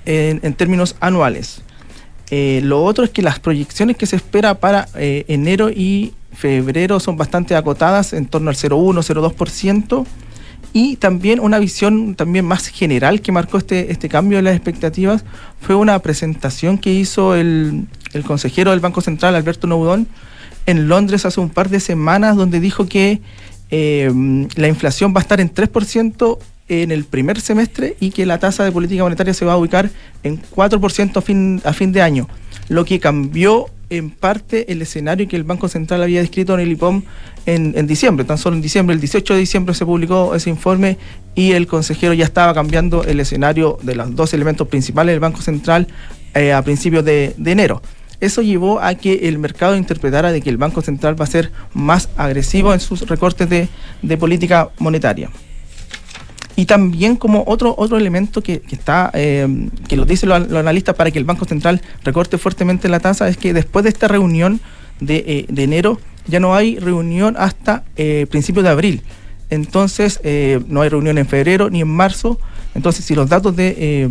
[0.05, 1.61] en, en términos anuales.
[2.32, 6.99] Eh, lo otro es que las proyecciones que se espera para eh, enero y febrero
[6.99, 9.03] son bastante acotadas, en torno al 0,1,
[9.36, 10.05] 0,2%.
[10.72, 15.26] Y también una visión también más general que marcó este, este cambio de las expectativas
[15.61, 20.07] fue una presentación que hizo el, el consejero del Banco Central, Alberto Noudón,
[20.65, 23.22] en Londres hace un par de semanas, donde dijo que
[23.72, 24.11] eh,
[24.55, 26.38] la inflación va a estar en 3%
[26.70, 29.89] en el primer semestre y que la tasa de política monetaria se va a ubicar
[30.24, 32.28] en 4% a fin, a fin de año,
[32.67, 36.72] lo que cambió en parte el escenario que el Banco Central había descrito en el
[36.72, 37.04] IPOM
[37.46, 40.98] en, en diciembre, tan solo en diciembre, el 18 de diciembre se publicó ese informe
[41.36, 45.42] y el consejero ya estaba cambiando el escenario de los dos elementos principales del Banco
[45.42, 45.88] Central
[46.34, 47.82] eh, a principios de, de enero.
[48.20, 51.52] Eso llevó a que el mercado interpretara de que el Banco Central va a ser
[51.74, 53.70] más agresivo en sus recortes de,
[54.02, 55.30] de política monetaria.
[56.60, 59.47] Y también como otro, otro elemento que, está, eh,
[59.88, 63.30] que lo dicen los, los analistas para que el Banco Central recorte fuertemente la tasa,
[63.30, 64.60] es que después de esta reunión
[64.99, 69.03] de, eh, de enero, ya no hay reunión hasta eh, principios de abril.
[69.49, 72.38] Entonces, eh, no hay reunión en febrero ni en marzo.
[72.76, 74.10] Entonces, si los datos de, eh,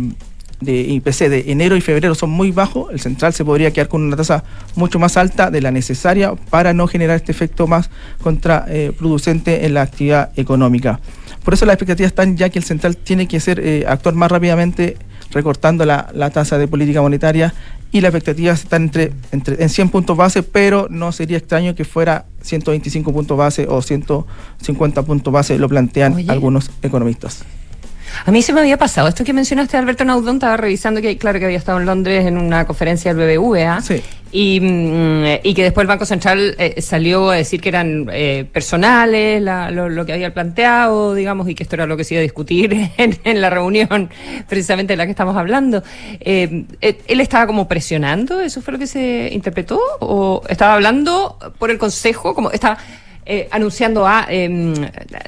[0.59, 4.01] de IPC de enero y febrero son muy bajos, el central se podría quedar con
[4.01, 4.43] una tasa
[4.75, 7.91] mucho más alta de la necesaria para no generar este efecto más
[8.23, 10.99] contraproducente en la actividad económica.
[11.43, 14.31] Por eso las expectativas están ya que el central tiene que ser, eh, actuar más
[14.31, 14.97] rápidamente
[15.31, 17.53] recortando la, la tasa de política monetaria
[17.91, 21.85] y las expectativas están entre, entre, en 100 puntos base, pero no sería extraño que
[21.85, 26.31] fuera 125 puntos base o 150 puntos base, lo plantean Oye.
[26.31, 27.43] algunos economistas.
[28.25, 29.07] A mí se me había pasado.
[29.07, 32.37] Esto que mencionaste, Alberto Naudón, estaba revisando que, claro, que había estado en Londres en
[32.37, 33.81] una conferencia del BBVA.
[33.81, 34.01] Sí.
[34.31, 38.45] Y, mm, y que después el Banco Central eh, salió a decir que eran eh,
[38.53, 42.13] personales la- lo, lo que había planteado, digamos, y que esto era lo que se
[42.13, 44.09] iba a discutir en, en la reunión
[44.47, 45.81] precisamente de la que estamos hablando.
[46.19, 48.39] Eh, eh, ¿Él estaba como presionando?
[48.39, 49.79] ¿Eso fue lo que se interpretó?
[49.99, 52.35] ¿O estaba hablando por el Consejo?
[52.35, 52.77] como estaba
[53.29, 54.73] eh, anunciando a, em,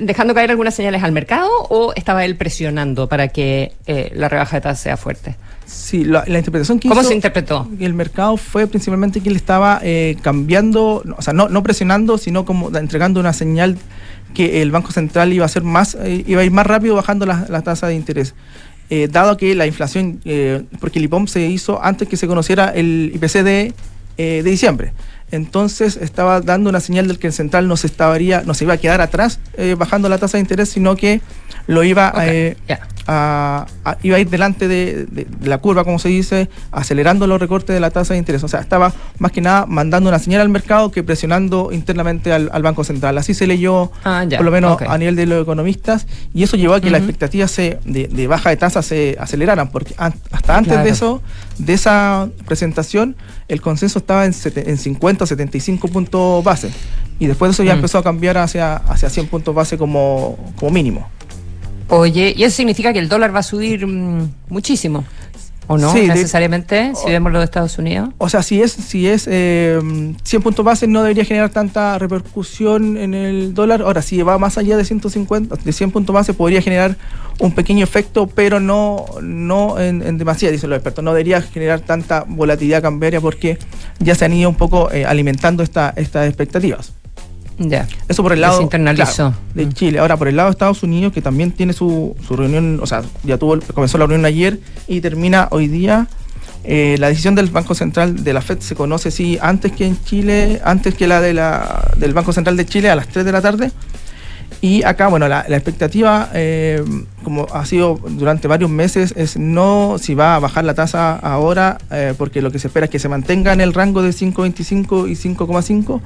[0.02, 4.58] dejando caer algunas señales al mercado o estaba él presionando para que eh, la rebaja
[4.58, 5.36] de tasa sea fuerte?
[5.66, 7.70] Sí, la, la interpretación que ¿Cómo hizo se interpretó?
[7.80, 12.43] el mercado fue principalmente que él estaba eh, cambiando, o sea, no, no presionando, sino
[12.43, 13.78] como entregando una señal
[14.34, 17.26] que el Banco Central iba a ser más, eh, iba a ir más rápido bajando
[17.26, 18.34] la, la tasa de interés.
[18.93, 22.74] Eh, dado que la inflación, eh, porque el IPOM se hizo antes que se conociera
[22.76, 23.74] el IPC de,
[24.18, 24.91] eh, de diciembre.
[25.32, 28.73] Entonces estaba dando una señal del que el central no se estaría, no se iba
[28.73, 31.21] a quedar atrás eh, bajando la tasa de interés, sino que
[31.67, 32.57] lo iba eh,
[33.08, 37.28] a, a- iba a ir delante de, de- de la curva, como se dice, acelerando
[37.28, 38.43] los recortes de la tasa de interés.
[38.43, 42.49] O sea, estaba más que nada mandando una señal al mercado que presionando internamente al,
[42.54, 43.18] al Banco Central.
[43.18, 46.58] Así se leyó, Ah, ya, por lo menos a nivel de los economistas, y eso
[46.58, 50.58] llevó a que las expectativas de, de baja de tasa se aceleraran, porque an- hasta
[50.58, 50.86] antes Claro.
[50.86, 51.22] de eso,
[51.58, 53.16] de esa presentación,
[53.47, 56.70] el consenso estaba en, sete- en 50 o 75 puntos base.
[57.20, 57.78] Y después de eso ya Mm.
[57.78, 61.08] empezó a cambiar hacia, hacia 100 puntos base como, como mínimo.
[61.91, 65.03] Oye, ¿y eso significa que el dólar va a subir mm, muchísimo?
[65.67, 65.91] ¿O no?
[65.93, 68.09] Sí, de- necesariamente, si vemos lo de Estados Unidos.
[68.17, 69.79] O sea, si es, si es eh,
[70.23, 73.81] 100 puntos base no debería generar tanta repercusión en el dólar.
[73.81, 76.97] Ahora, si va más allá de 150, de 100 puntos base podría generar
[77.39, 81.03] un pequeño efecto, pero no, no en, en demasía, dicen los expertos.
[81.03, 83.57] No debería generar tanta volatilidad cambiaria porque
[83.99, 86.93] ya se han ido un poco eh, alimentando esta, estas expectativas.
[87.70, 87.88] Ya.
[88.07, 89.32] Eso por el lado se internalizó.
[89.32, 89.99] claro, de Chile.
[89.99, 93.03] Ahora, por el lado de Estados Unidos, que también tiene su, su reunión, o sea,
[93.24, 96.07] ya tuvo, comenzó la reunión ayer y termina hoy día.
[96.64, 100.01] Eh, la decisión del Banco Central de la FED se conoce, sí, antes que en
[100.03, 103.32] Chile, antes que la, de la del Banco Central de Chile a las 3 de
[103.32, 103.72] la tarde.
[104.60, 106.84] Y acá, bueno, la, expectativa, eh,
[107.24, 111.78] como ha sido durante varios meses, es no si va a bajar la tasa ahora,
[111.89, 115.10] eh, porque lo que se espera es que se mantenga en el rango de 5,25
[115.10, 116.02] y 5,5,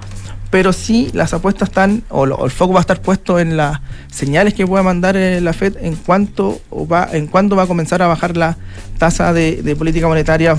[0.51, 4.53] pero sí las apuestas están, o, el foco va a estar puesto en las señales
[4.53, 8.07] que pueda mandar eh, la Fed en cuanto va, en cuándo va a comenzar a
[8.07, 8.57] bajar la
[8.97, 10.57] tasa de, de política monetaria.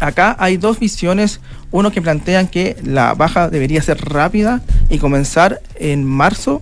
[0.00, 4.60] Acá hay dos visiones, uno que plantean que la baja debería ser rápida
[4.90, 6.60] y comenzar en marzo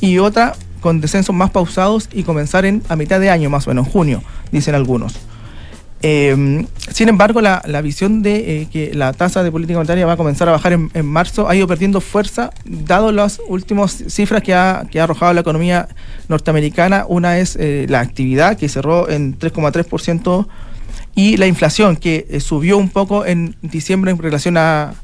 [0.00, 3.70] y otra con descensos más pausados y comenzar en a mitad de año, más o
[3.70, 5.14] menos, en junio, dicen algunos.
[6.02, 10.14] Eh, sin embargo, la, la visión de eh, que la tasa de política monetaria va
[10.14, 14.42] a comenzar a bajar en, en marzo ha ido perdiendo fuerza, dado las últimas cifras
[14.42, 15.88] que ha, que ha arrojado la economía
[16.28, 17.04] norteamericana.
[17.06, 20.46] Una es eh, la actividad, que cerró en 3,3%,
[21.14, 24.94] y la inflación, que eh, subió un poco en diciembre en relación a,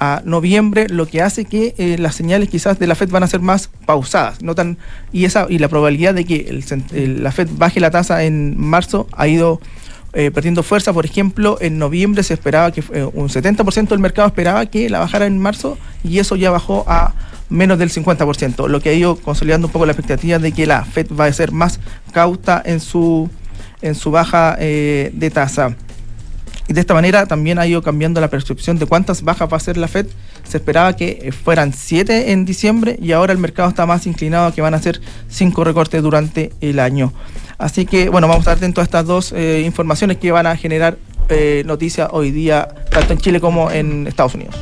[0.00, 3.26] a noviembre, lo que hace que eh, las señales quizás de la Fed van a
[3.26, 4.42] ser más pausadas.
[4.42, 4.78] No tan,
[5.12, 8.58] y, esa, y la probabilidad de que el el- la Fed baje la tasa en
[8.58, 9.60] marzo ha ido
[10.12, 10.92] eh, perdiendo fuerza.
[10.92, 14.98] Por ejemplo, en noviembre se esperaba que eh, un 70% del mercado esperaba que la
[14.98, 17.14] bajara en marzo y eso ya bajó a
[17.48, 20.84] menos del 50%, lo que ha ido consolidando un poco la expectativa de que la
[20.84, 21.78] Fed va a ser más
[22.12, 23.28] cauta en su,
[23.82, 25.76] en su baja eh, de tasa.
[26.70, 29.56] Y de esta manera también ha ido cambiando la percepción de cuántas bajas va a
[29.56, 30.06] hacer la Fed.
[30.44, 34.46] Se esperaba que eh, fueran 7 en diciembre y ahora el mercado está más inclinado
[34.46, 35.00] a que van a ser
[35.30, 37.12] 5 recortes durante el año.
[37.58, 40.56] Así que, bueno, vamos a estar atentos a estas dos eh, informaciones que van a
[40.56, 40.96] generar
[41.28, 44.54] eh, noticias hoy día, tanto en Chile como en Estados Unidos.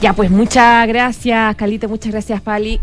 [0.00, 2.80] Ya, pues muchas gracias, Calita, muchas gracias, Pali.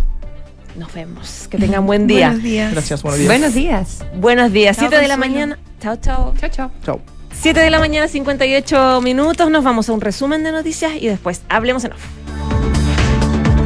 [0.78, 1.48] Nos vemos.
[1.50, 2.28] Que tengan buen día.
[2.28, 2.72] Buenos días.
[2.74, 3.28] Gracias, buenos días.
[3.28, 4.06] Buenos días.
[4.18, 4.78] Buenos días.
[4.78, 5.58] Chao, 7 de la mañana.
[5.82, 6.36] Chao, chao.
[6.40, 6.72] Chao, chao.
[6.86, 7.21] Chao.
[7.34, 9.50] 7 de la mañana, 58 minutos.
[9.50, 12.21] Nos vamos a un resumen de noticias y después hablemos en off.